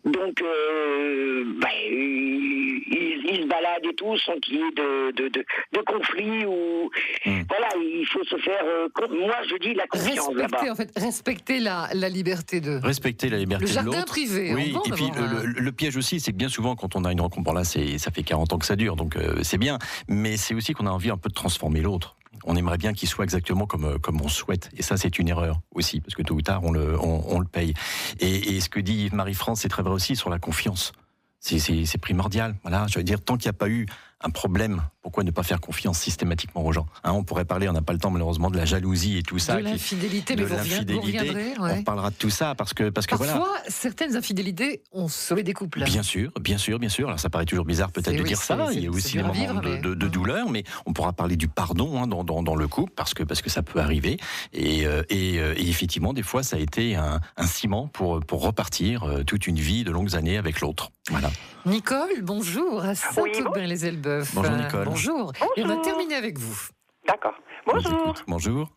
Donc, 0.05 0.41
euh, 0.41 1.43
ben, 1.61 1.67
il, 1.89 2.83
il- 2.87 3.21
il 3.31 3.41
se 3.43 3.47
balade 3.47 3.85
et 3.89 3.95
tout 3.95 4.17
sans 4.17 4.33
qu'il 4.39 4.55
y 4.55 4.57
ait 4.57 4.71
de, 4.75 5.11
de, 5.11 5.27
de, 5.29 5.45
de 5.73 5.79
conflit 5.85 6.45
ou. 6.45 6.89
Mm. 7.25 7.41
Voilà, 7.47 7.67
il 7.77 8.05
faut 8.11 8.23
se 8.25 8.37
faire. 8.37 8.61
euh, 8.65 8.87
moi, 9.11 9.35
je 9.49 9.55
dis 9.57 9.73
la 9.73 9.87
confiance 9.87 10.27
Respecter, 10.27 10.41
là-bas. 10.41 10.71
en 10.71 10.75
fait, 10.75 10.91
respecter 10.97 11.59
la, 11.59 11.87
la 11.93 12.09
liberté 12.09 12.59
de. 12.59 12.79
Respecter 12.83 13.29
la 13.29 13.37
liberté 13.37 13.63
Le 13.65 13.69
de 13.69 13.73
jardin 13.73 14.01
privé. 14.03 14.53
Oui, 14.53 14.75
et 14.85 14.91
puis 14.91 15.05
le, 15.15 15.21
un. 15.21 15.43
le- 15.43 15.59
le 15.61 15.71
piège 15.71 15.95
aussi, 15.97 16.19
c'est 16.19 16.31
que 16.31 16.37
bien 16.37 16.49
souvent, 16.49 16.75
quand 16.75 16.95
on 16.95 17.05
a 17.05 17.11
une 17.11 17.21
rencontre, 17.21 17.43
bon 17.43 17.53
là, 17.53 17.63
c'est, 17.63 17.97
ça 17.97 18.11
fait 18.11 18.23
40 18.23 18.53
ans 18.53 18.57
que 18.57 18.65
ça 18.65 18.75
dure, 18.75 18.95
donc 18.95 19.15
euh, 19.15 19.39
c'est 19.43 19.57
bien, 19.57 19.77
mais 20.09 20.35
c'est 20.37 20.53
aussi 20.53 20.73
qu'on 20.73 20.87
a 20.87 20.91
envie 20.91 21.09
un 21.09 21.17
peu 21.17 21.29
de 21.29 21.33
transformer 21.33 21.81
l'autre. 21.81 22.15
On 22.43 22.55
aimerait 22.55 22.77
bien 22.77 22.93
qu'il 22.93 23.07
soit 23.07 23.23
exactement 23.23 23.65
comme, 23.65 23.85
euh, 23.85 23.97
comme 23.97 24.21
on 24.21 24.27
souhaite. 24.27 24.69
Et 24.75 24.81
ça, 24.81 24.97
c'est 24.97 25.19
une 25.19 25.27
erreur 25.27 25.61
aussi, 25.73 26.01
parce 26.01 26.15
que 26.15 26.21
tôt 26.21 26.35
ou 26.35 26.41
tard, 26.41 26.63
on 26.63 26.71
le, 26.71 26.99
on, 26.99 27.39
le 27.39 27.45
paye. 27.45 27.73
Et, 28.19 28.59
ce 28.61 28.69
que 28.69 28.79
dit 28.79 29.09
Marie-France, 29.11 29.61
c'est 29.61 29.69
très 29.69 29.83
vrai 29.83 29.93
aussi 29.93 30.15
sur 30.15 30.29
la 30.29 30.39
confiance. 30.39 30.93
C'est 31.39 31.97
primordial. 31.97 32.55
Voilà, 32.63 32.85
je 32.87 32.99
veux 32.99 33.03
dire, 33.03 33.21
tant 33.21 33.37
qu'il 33.37 33.49
n'y 33.49 33.55
a 33.55 33.59
pas 33.59 33.69
eu 33.69 33.87
un 34.21 34.29
problème, 34.29 34.81
pourquoi 35.01 35.23
ne 35.23 35.31
pas 35.31 35.43
faire 35.43 35.59
confiance 35.59 35.99
systématiquement 35.99 36.63
aux 36.65 36.71
gens 36.71 36.85
Hein, 37.03 37.11
On 37.13 37.23
pourrait 37.23 37.45
parler, 37.45 37.67
on 37.67 37.73
n'a 37.73 37.81
pas 37.81 37.93
le 37.93 37.99
temps 37.99 38.11
malheureusement, 38.11 38.49
de 38.51 38.57
la 38.57 38.65
jalousie 38.65 39.17
et 39.17 39.23
tout 39.23 39.39
ça. 39.39 39.55
de 39.57 39.63
l'infidélité, 39.63 40.35
mais 40.35 40.43
de 40.43 40.47
vous, 40.93 41.01
reviendrez. 41.01 41.53
ouais. 41.59 41.75
On 41.79 41.83
parlera 41.83 42.09
de 42.11 42.15
tout 42.15 42.29
ça 42.29 42.53
parce 42.55 42.73
que, 42.73 42.89
parce 42.89 43.07
que 43.07 43.15
voilà. 43.15 43.33
Parfois, 43.33 43.55
certaines 43.67 44.15
infidélités 44.15 44.83
ont 44.91 45.07
sauvé 45.07 45.43
des 45.43 45.53
couples. 45.53 45.83
Bien 45.83 46.03
sûr, 46.03 46.31
bien 46.39 46.57
sûr, 46.57 46.77
bien 46.79 46.89
sûr. 46.89 47.07
Alors 47.07 47.19
ça 47.19 47.29
paraît 47.29 47.45
toujours 47.45 47.65
bizarre 47.65 47.91
peut-être 47.91 48.15
de 48.15 48.21
oui, 48.21 48.27
dire 48.27 48.41
ça. 48.41 48.67
Il 48.73 48.83
y 48.83 48.87
a 48.87 48.89
aussi 48.91 49.13
des 49.17 49.21
moments 49.23 49.33
vivre, 49.33 49.61
de, 49.61 49.69
mais- 49.69 49.77
de- 49.81 49.93
de 49.95 50.07
douleur, 50.07 50.49
mais 50.49 50.63
on 50.85 50.93
pourra 50.93 51.13
parler 51.13 51.35
du 51.35 51.47
pardon 51.47 52.01
hein, 52.01 52.07
dans, 52.07 52.23
dans- 52.23 52.43
dans 52.43 52.55
le 52.55 52.67
couple 52.67 52.93
parce 52.95 53.13
que, 53.13 53.23
parce 53.23 53.41
que 53.41 53.49
ça 53.49 53.63
peut 53.63 53.79
arriver. 53.79 54.17
Et, 54.53 54.85
euh, 54.85 55.03
et, 55.09 55.39
euh, 55.39 55.53
et 55.57 55.67
effectivement, 55.69 56.13
des 56.13 56.23
fois, 56.23 56.43
ça 56.43 56.57
a 56.57 56.59
été 56.59 56.95
un, 56.95 57.19
un 57.37 57.47
ciment 57.47 57.87
pour, 57.87 58.19
pour 58.19 58.41
repartir 58.43 59.03
euh, 59.03 59.23
toute 59.23 59.47
une 59.47 59.57
vie 59.59 59.83
de 59.83 59.91
longues 59.91 60.15
années 60.15 60.37
avec 60.37 60.61
l'autre. 60.61 60.91
Voilà. 61.09 61.31
Nicole, 61.65 62.21
bonjour, 62.23 62.83
à 62.83 62.95
Saint-Aubin-les-Elbeuf. 62.95 64.33
Bonjour, 64.33 64.51
Nicole. 64.53 64.85
Bonjour. 64.91 65.31
Et 65.55 65.63
on 65.63 65.67
va 65.67 65.77
terminer 65.77 66.15
avec 66.15 66.37
vous. 66.37 66.67
D'accord. 67.05 67.35
Bonjour. 67.65 68.13
Bonjour. 68.27 68.67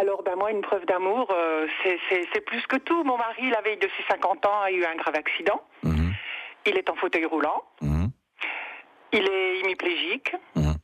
Alors, 0.00 0.22
ben 0.22 0.36
moi, 0.36 0.50
une 0.50 0.62
preuve 0.62 0.84
d'amour, 0.86 1.28
euh, 1.30 1.66
c'est- 1.84 2.40
plus 2.46 2.66
que 2.66 2.76
tout. 2.76 3.04
Mon 3.04 3.16
mari, 3.18 3.50
la 3.50 3.60
veille 3.60 3.76
de 3.76 3.88
ses 3.96 4.02
50 4.08 4.44
ans, 4.46 4.60
a 4.62 4.70
eu 4.70 4.84
un 4.84 4.94
grave 4.96 5.14
accident. 5.16 5.60
Mhm, 5.82 6.12
Il 6.66 6.76
est 6.78 6.88
en 6.90 6.94
fauteuil 6.96 7.26
roulant. 7.26 7.62
mhm, 7.82 8.10
Il 9.12 9.28
est 9.28 9.58
hémiplégique. 9.60 10.34
mhm. 10.56 10.74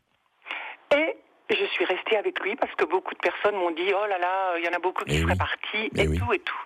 Et 0.93 1.17
je 1.51 1.65
suis 1.67 1.85
restée 1.85 2.17
avec 2.17 2.39
lui 2.41 2.55
parce 2.57 2.75
que 2.75 2.85
beaucoup 2.85 3.15
de 3.15 3.19
personnes 3.21 3.57
m'ont 3.57 3.71
dit 3.73 3.93
Oh 3.95 4.07
là 4.07 4.19
là, 4.19 4.57
il 4.59 4.65
y 4.65 4.69
en 4.69 4.73
a 4.73 4.79
beaucoup 4.79 5.05
qui 5.05 5.17
Eh 5.17 5.21
seraient 5.23 5.33
oui. 5.33 5.39
partis, 5.39 5.91
Eh 5.97 6.03
et 6.03 6.09
oui. 6.09 6.19
tout, 6.19 6.33
et 6.33 6.39
tout. 6.39 6.63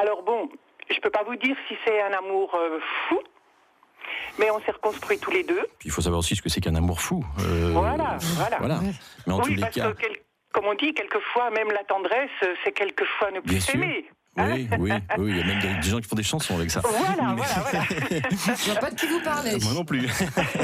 Alors, 0.00 0.22
bon, 0.22 0.48
je 0.90 0.98
peux 1.00 1.10
pas 1.10 1.22
vous 1.24 1.36
dire 1.36 1.56
si 1.68 1.76
c'est 1.84 2.00
un 2.02 2.12
amour 2.12 2.54
euh, 2.54 2.80
fou, 3.08 3.20
mais 4.38 4.50
on 4.50 4.60
s'est 4.60 4.72
reconstruits 4.72 5.18
tous 5.18 5.30
les 5.30 5.44
deux. 5.44 5.62
Puis 5.78 5.88
il 5.88 5.92
faut 5.92 6.00
savoir 6.02 6.20
aussi 6.20 6.36
ce 6.36 6.42
que 6.42 6.48
c'est 6.48 6.60
qu'un 6.60 6.74
amour 6.74 7.00
fou. 7.00 7.24
Euh, 7.40 7.70
Voilà, 7.72 8.16
voilà. 8.36 8.56
Voilà. 8.58 8.80
Mais 9.26 9.32
en 9.32 9.38
oui, 9.38 9.42
tous 9.44 9.54
les 9.54 9.60
parce 9.60 9.74
cas. 9.74 9.92
que, 9.92 10.00
quel- 10.00 10.16
comme 10.52 10.66
on 10.66 10.74
dit, 10.74 10.92
quelquefois, 10.94 11.50
même 11.50 11.70
la 11.70 11.82
tendresse, 11.84 12.30
c'est 12.64 12.72
quelquefois 12.72 13.30
ne 13.30 13.40
plus 13.40 13.60
s'aimer. 13.60 14.04
Oui, 14.38 14.66
oui, 14.78 14.90
oui, 15.18 15.30
il 15.30 15.36
y 15.36 15.40
a 15.42 15.44
même 15.44 15.60
des, 15.60 15.74
des 15.74 15.88
gens 15.90 15.98
qui 16.00 16.08
font 16.08 16.16
des 16.16 16.22
chansons 16.22 16.54
avec 16.54 16.70
ça. 16.70 16.80
Voilà, 16.80 17.34
Mais- 17.34 17.42
voilà, 17.42 17.64
voilà. 17.70 17.84
Je 18.56 18.70
vois 18.70 18.80
pas 18.80 18.90
de 18.90 18.94
qui 18.94 19.06
vous 19.06 19.20
parlez. 19.22 19.58
Moi 19.62 19.74
non 19.74 19.84
plus. 19.84 20.08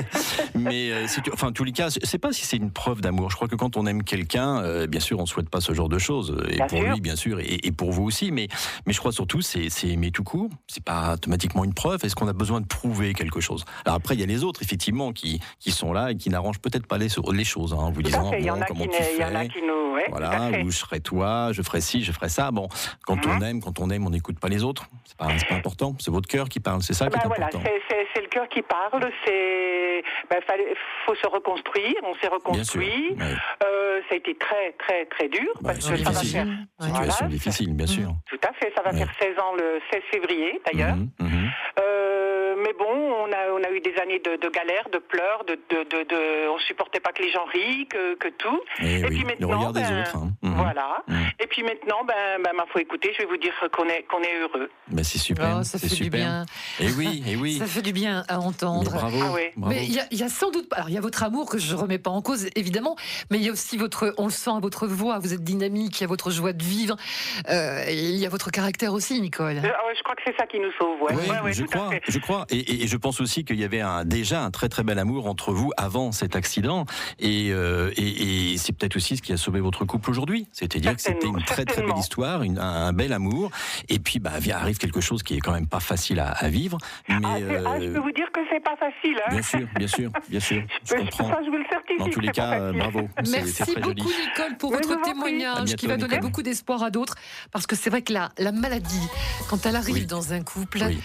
Mais 0.54 0.90
euh, 0.90 1.06
enfin, 1.34 1.48
en 1.48 1.52
tous 1.52 1.64
les 1.64 1.72
cas, 1.72 1.88
je 1.90 2.06
sais 2.06 2.18
pas 2.18 2.32
si 2.32 2.46
c'est 2.46 2.56
une 2.56 2.70
preuve 2.70 3.00
d'amour. 3.02 3.30
Je 3.30 3.36
crois 3.36 3.46
que 3.48 3.56
quand 3.56 3.76
on 3.76 3.84
aime 3.86 4.02
quelqu'un, 4.04 4.58
euh, 4.62 4.86
bien 4.86 5.00
sûr, 5.00 5.18
on 5.18 5.26
souhaite 5.26 5.50
pas 5.50 5.60
ce 5.60 5.74
genre 5.74 5.90
de 5.90 5.98
choses. 5.98 6.34
Et 6.48 6.56
Bien 6.56 6.66
pour 6.66 6.78
sûr. 6.78 6.92
lui, 6.92 7.00
bien 7.02 7.16
sûr, 7.16 7.40
et, 7.40 7.58
et 7.62 7.72
pour 7.72 7.92
vous 7.92 8.04
aussi. 8.04 8.32
Mais, 8.32 8.48
mais 8.86 8.92
je 8.94 8.98
crois 8.98 9.12
surtout, 9.12 9.42
c'est, 9.42 9.68
aimer 9.84 10.10
tout 10.12 10.24
court. 10.24 10.48
C'est 10.66 10.82
pas 10.82 11.14
automatiquement 11.14 11.64
une 11.64 11.74
preuve. 11.74 12.02
Est-ce 12.04 12.16
qu'on 12.16 12.28
a 12.28 12.32
besoin 12.32 12.62
de 12.62 12.66
prouver 12.66 13.12
quelque 13.12 13.40
chose? 13.40 13.64
Alors 13.84 13.96
après, 13.96 14.14
il 14.14 14.20
y 14.20 14.24
a 14.24 14.26
les 14.26 14.44
autres, 14.44 14.62
effectivement, 14.62 15.12
qui, 15.12 15.40
qui 15.60 15.72
sont 15.72 15.92
là 15.92 16.12
et 16.12 16.16
qui 16.16 16.30
n'arrangent 16.30 16.60
peut-être 16.60 16.86
pas 16.86 16.96
les, 16.98 17.08
les 17.32 17.44
choses, 17.44 17.74
hein, 17.74 17.82
en 17.82 17.90
vous 17.90 18.02
disant. 18.02 18.32
Il 18.32 18.46
bon, 18.46 18.60
a 18.62 18.64
comment 18.64 18.84
tu 18.86 18.90
ne- 18.90 19.14
il 19.16 19.20
y 19.20 19.24
en 19.24 19.34
a 19.34 19.40
fais? 19.40 19.48
qui 19.48 19.58
nous, 19.60 19.88
Ouais, 19.94 20.04
tout 20.04 20.10
voilà, 20.12 20.50
ou 20.64 20.70
je 20.70 20.76
serai 20.78 21.00
toi, 21.00 21.50
je 21.52 21.60
ferai 21.62 21.80
ci, 21.80 22.04
je 22.04 22.12
ferai 22.12 22.28
ça. 22.28 22.50
Bon, 22.50 22.68
quand 23.04 23.18
on 23.26 23.34
Mhm. 23.34 23.42
Aime, 23.58 23.62
quand 23.64 23.80
on 23.80 23.90
aime, 23.90 24.06
on 24.06 24.10
n'écoute 24.10 24.38
pas 24.40 24.48
les 24.48 24.64
autres. 24.64 24.86
C'est 25.04 25.16
pas, 25.16 25.26
pas 25.26 25.54
important. 25.54 25.94
C'est 25.98 26.10
votre 26.10 26.28
cœur 26.28 26.48
qui 26.48 26.60
parle. 26.60 26.82
C'est 26.82 26.94
ça 26.94 27.06
qui 27.06 27.12
Ben 27.18 27.24
est 27.24 27.26
voilà, 27.26 27.46
important. 27.46 27.68
c'est- 27.88 27.98
le 28.20 28.26
cœur 28.26 28.48
qui 28.48 28.62
parle. 28.62 29.10
C'est, 29.24 30.02
ben, 30.28 30.40
fallait, 30.46 30.74
faut 31.06 31.14
se 31.14 31.26
reconstruire. 31.28 31.94
On 32.02 32.14
s'est 32.14 32.20
sûr. 32.22 32.32
reconstruit. 32.32 33.14
Ouais. 33.18 33.34
Euh, 33.64 34.00
ça 34.08 34.14
a 34.14 34.16
été 34.16 34.34
très, 34.34 34.72
très, 34.72 35.06
très 35.06 35.28
dur 35.28 35.48
Bah, 35.60 35.70
parce 35.72 35.80
c'est 35.80 35.92
que 35.92 35.98
ça 35.98 36.04
va 36.04 36.10
difficile. 36.10 36.32
faire. 36.38 36.46
Ouais. 36.46 36.88
Voilà, 36.90 36.96
Situation 37.04 37.26
difficile, 37.28 37.74
bien 37.74 37.86
sûr. 37.86 38.10
tout 38.28 38.40
à 38.42 38.52
fait. 38.54 38.72
Ça 38.76 38.82
va 38.82 38.90
Ouais. 38.90 38.98
faire 38.98 39.12
16 39.20 39.38
ans 39.38 39.54
le 39.56 39.80
16 39.92 40.02
février, 40.10 40.60
d'ailleurs. 40.66 40.96
Mhm, 40.96 41.10
mhm. 41.20 41.50
Euh, 41.80 42.54
mais 42.64 42.72
bon, 42.78 42.90
on 42.90 43.32
a, 43.32 43.52
on 43.52 43.62
a 43.62 43.70
eu 43.70 43.80
des 43.80 43.94
années 44.02 44.18
de, 44.18 44.36
de 44.36 44.48
galères, 44.50 44.88
de 44.92 44.98
pleurs, 44.98 45.44
de, 45.46 45.54
de, 45.70 45.84
de, 45.84 46.04
de- 46.08 46.48
on 46.48 46.58
supportait 46.60 47.00
pas 47.00 47.12
que 47.12 47.22
les 47.22 47.30
gens 47.30 47.44
rient, 47.52 47.86
que, 47.86 48.14
que 48.16 48.28
tout. 48.28 48.60
Eh 48.80 48.98
Et 49.00 49.04
oui, 49.04 49.08
puis 49.10 49.18
le 49.20 49.24
maintenant, 49.26 49.58
regard 49.58 49.72
des 49.72 49.80
ben, 49.82 50.00
autres. 50.02 50.16
hein. 50.16 50.30
Mhm. 50.42 50.54
Voilà. 50.56 51.02
Et 51.40 51.46
puis 51.46 51.62
maintenant, 51.62 52.04
ben, 52.06 52.42
ben, 52.42 52.50
ma 52.56 52.66
foi, 52.66 52.80
écoutez, 52.80 53.12
je 53.16 53.22
vais 53.22 53.28
vous 53.28 53.36
dire 53.36 53.52
qu'on 53.72 53.84
est, 53.84 54.04
qu'on 54.10 54.20
est 54.22 54.40
heureux. 54.40 54.68
Ben, 54.88 55.04
c'est 55.04 55.18
super. 55.18 55.58
Oh, 55.60 55.62
ça 55.62 55.78
fait 55.78 55.86
du 55.94 56.10
bien. 56.10 56.44
Et 56.80 56.90
oui, 56.92 57.22
et 57.26 57.36
oui. 57.36 57.54
Ça 57.58 57.66
fait 57.66 57.82
du 57.82 57.92
bien 57.92 58.24
à 58.28 58.38
Mais 58.38 58.44
entendre. 58.44 58.90
bravo. 58.90 59.16
Ah 59.20 59.28
bravo. 59.56 59.70
Mais 59.70 59.84
il 59.84 59.92
y, 59.92 60.00
a- 60.00 60.06
il 60.10 60.18
y 60.18 60.22
a 60.24 60.28
sans 60.28 60.50
doute, 60.50 60.66
alors 60.72 60.88
il 60.88 60.94
y 60.94 60.98
a 60.98 61.00
votre 61.00 61.22
amour 61.22 61.48
que 61.48 61.58
je 61.58 61.72
ne 61.74 61.78
remets 61.80 61.98
pas 61.98 62.10
en 62.10 62.22
cause 62.22 62.48
évidemment, 62.56 62.96
mais 63.30 63.38
il 63.38 63.44
y 63.44 63.48
a 63.48 63.52
aussi 63.52 63.76
votre, 63.76 64.14
on 64.18 64.24
le 64.24 64.30
sent 64.32 64.50
à 64.50 64.58
votre 64.60 64.86
voix, 64.88 65.18
vous 65.20 65.32
êtes 65.32 65.44
dynamique, 65.44 65.98
il 66.00 66.02
y 66.02 66.04
a 66.04 66.08
votre 66.08 66.30
joie 66.30 66.52
de 66.52 66.62
vivre, 66.62 66.96
euh, 67.50 67.84
il 67.88 68.16
y 68.16 68.26
a 68.26 68.28
votre 68.28 68.50
caractère 68.50 68.92
aussi, 68.92 69.20
Nicole. 69.20 69.58
Euh, 69.58 69.62
ah 69.64 69.86
ouais, 69.86 69.94
je 69.96 70.02
crois 70.02 70.14
que 70.16 70.22
c'est 70.26 70.36
ça 70.36 70.46
qui 70.46 70.58
nous 70.58 70.72
sauve. 70.78 71.00
Ouais, 71.02 71.14
Oui, 71.14 71.30
ouais, 71.30 71.40
ouais, 71.44 71.52
je 71.52 71.62
tout 71.64 71.70
à 71.72 71.76
crois, 71.76 71.90
fait. 71.90 72.02
je 72.08 72.18
crois, 72.18 72.46
et, 72.50 72.58
et- 72.58 72.82
et 72.84 72.86
je 72.88 72.96
pense 72.96 73.20
aussi 73.20 73.44
qu'il 73.44 73.58
y 73.60 73.64
avait 73.64 73.80
un, 73.80 74.04
déjà 74.04 74.42
un 74.42 74.50
très 74.50 74.68
très 74.68 74.82
bel 74.82 74.98
amour 74.98 75.26
entre 75.26 75.52
vous 75.52 75.70
avant 75.76 76.10
cet 76.12 76.34
accident, 76.36 76.84
et, 77.20 77.48
euh, 77.52 77.90
et, 77.96 78.52
et 78.52 78.56
c'est 78.58 78.72
peut-être 78.76 78.96
aussi 78.96 79.16
ce 79.16 79.22
qui 79.22 79.32
a 79.32 79.36
sauvé 79.36 79.60
votre 79.60 79.84
couple 79.84 80.10
aujourd'hui. 80.10 80.48
C'est-à-dire 80.52 80.94
que 80.96 81.00
c'était 81.02 81.27
une 81.28 81.42
très 81.44 81.64
très 81.64 81.82
belle 81.82 81.98
histoire, 81.98 82.42
une- 82.42 82.58
un, 82.58 82.86
un 82.88 82.92
bel 82.92 83.12
amour, 83.12 83.50
et 83.88 83.98
puis 83.98 84.18
bah 84.18 84.32
arrive 84.52 84.78
quelque 84.78 85.00
chose 85.00 85.22
qui 85.22 85.36
est 85.36 85.40
quand 85.40 85.52
même 85.52 85.66
pas 85.66 85.80
facile 85.80 86.20
à, 86.20 86.30
à 86.32 86.48
vivre, 86.48 86.78
mais 87.08 87.16
Ah, 87.24 87.28
ah, 87.34 87.38
je 87.80 87.86
euh, 87.86 87.92
peux 87.94 88.00
vous 88.00 88.12
dire 88.12 88.26
que 88.32 88.40
c'est 88.50 88.62
pas 88.62 88.76
facile. 88.76 89.16
Hein 89.26 89.30
bien 89.32 89.42
sûr, 89.42 89.68
bien 89.76 89.86
sûr, 89.88 90.10
bien 90.28 90.40
sûr, 90.40 90.62
je 90.84 90.90
Je- 90.94 91.00
comprends. 91.00 91.28
Ça, 91.30 91.38
je 91.44 91.50
vous 91.50 91.56
le 91.56 91.64
certifie. 91.70 91.98
Dans 91.98 92.08
tous 92.08 92.20
les 92.20 92.28
cas, 92.32 92.60
euh, 92.60 92.72
bravo, 92.72 93.08
Merci 93.30 93.52
très 93.62 93.80
beaucoup 93.80 93.88
joli. 93.88 94.02
Nicole 94.02 94.56
pour 94.58 94.70
Mais 94.72 94.76
votre 94.78 95.02
témoignage 95.02 95.64
bientôt, 95.64 95.76
qui 95.76 95.86
va 95.86 95.96
donner 95.96 96.14
Nicole. 96.14 96.28
beaucoup 96.30 96.42
d'espoir 96.42 96.82
à 96.82 96.90
d'autres 96.90 97.14
parce 97.52 97.66
que 97.66 97.76
c'est 97.76 97.90
vrai 97.90 98.02
que 98.02 98.12
la, 98.12 98.30
la 98.38 98.52
maladie, 98.52 99.06
quand 99.50 99.64
elle 99.66 99.76
arrive 99.76 99.94
Oui. 99.94 100.06
dans 100.06 100.32
un 100.32 100.42
couple, 100.42 100.82
Oui, 100.86 100.98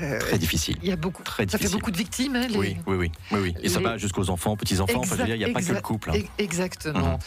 euh, 0.00 0.18
très 0.20 0.38
difficile. 0.38 0.76
il 0.82 0.88
y 0.88 0.92
a 0.92 0.96
beaucoup, 0.96 1.22
Très 1.22 1.48
ça 1.48 1.58
fait 1.58 1.68
beaucoup 1.70 1.90
de 1.90 1.96
victimes. 1.96 2.36
hein, 2.36 2.46
les- 2.48 2.56
Oui, 2.58 2.76
oui, 2.86 2.96
oui, 2.96 3.12
oui, 3.32 3.38
oui. 3.42 3.54
Et 3.62 3.68
ça 3.68 3.80
va 3.80 3.96
jusqu'aux 3.98 4.30
enfants, 4.30 4.56
petits 4.56 4.80
enfants. 4.80 5.00
Enfin, 5.00 5.14
je 5.16 5.20
veux 5.20 5.26
dire, 5.26 5.34
il 5.36 5.44
n'y 5.44 5.50
a 5.50 5.52
pas 5.52 5.60
que 5.62 5.72
le 5.72 5.80
couple. 5.80 6.10
hein. 6.10 6.14
ex- 6.14 6.28
Exactement. 6.38 7.18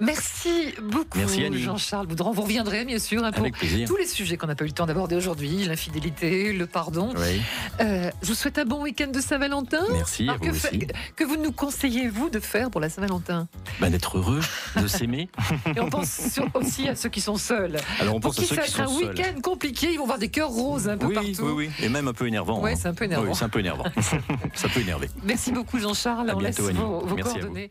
Merci 0.00 0.74
beaucoup, 0.82 1.18
Merci, 1.18 1.44
Annie. 1.44 1.56
Jean-Charles 1.84 2.06
Boudran. 2.06 2.32
Vous 2.32 2.42
reviendrez, 2.42 2.84
bien 2.86 2.98
sûr, 2.98 3.22
hein, 3.24 3.30
pour 3.32 3.46
tous 3.86 3.96
les 3.96 4.06
sujets 4.06 4.36
qu'on 4.38 4.46
n'a 4.46 4.54
pas 4.54 4.64
eu 4.64 4.68
le 4.68 4.72
temps 4.72 4.86
d'aborder 4.86 5.16
aujourd'hui, 5.16 5.64
l'infidélité, 5.66 6.52
le 6.54 6.66
pardon. 6.66 7.10
Oui, 7.16 7.42
Euh, 7.80 8.10
je 8.22 8.28
vous 8.28 8.34
souhaite 8.34 8.58
un 8.58 8.64
bon 8.64 8.82
week-end 8.82 9.08
de 9.08 9.20
Saint-Valentin. 9.20 9.82
merci 9.92 10.26
à 10.28 10.34
vous 10.34 10.38
que, 10.38 10.50
aussi. 10.50 10.86
que 11.14 11.24
vous 11.24 11.36
nous 11.36 11.52
conseillez-vous 11.52 12.30
de 12.30 12.40
faire 12.40 12.70
pour 12.70 12.80
la 12.80 12.88
Saint-Valentin? 12.88 13.48
Ben, 13.80 13.90
D'être 13.90 14.16
heureux, 14.18 14.40
de 14.80 14.86
s'aimer. 14.86 15.28
Et 15.76 15.80
on 15.80 15.90
pense 15.90 16.10
sur- 16.32 16.48
aussi 16.54 16.88
à 16.88 16.96
ceux 16.96 17.10
qui 17.10 17.20
sont 17.20 17.36
seuls. 17.36 17.76
Alors 18.00 18.14
on 18.14 18.20
Pour 18.20 18.30
pense 18.34 18.38
à 18.38 18.42
qui 18.42 18.48
ceux 18.48 18.56
qui 18.56 18.62
être 18.70 18.80
un 18.80 18.86
sont 18.86 18.98
seuls. 19.00 19.08
week-end 19.10 19.40
compliqué, 19.42 19.92
ils 19.92 19.98
vont 19.98 20.06
voir 20.06 20.18
des 20.18 20.28
cœurs 20.28 20.48
roses 20.50 20.88
un 20.88 20.96
peu 20.96 21.06
Oui, 21.06 21.14
partout. 21.14 21.30
oui, 21.42 21.52
oui. 21.66 21.70
Et 21.82 21.88
même 21.90 22.08
un 22.08 22.12
peu 22.14 22.26
énervant. 22.26 22.60
Ouais, 22.62 22.72
hein. 22.72 22.76
c'est 22.80 22.88
un 22.88 22.94
peu 22.94 23.04
énervant. 23.04 23.26
Oui, 23.28 23.34
c'est 23.34 23.44
un 23.44 23.48
peu 23.50 23.58
énervant. 23.60 23.84
ça 24.54 24.68
peut 24.68 24.80
énerver. 24.80 25.10
Merci 25.22 25.52
beaucoup 25.52 25.78
Jean-Charles. 25.78 26.30
À 26.30 26.34
On 26.36 26.38
bientôt, 26.38 26.62
laisse 26.62 26.70
Annie. 26.70 26.78
vos, 26.78 27.00
vos 27.06 27.18
à 27.18 27.20
coordonnées 27.22 27.70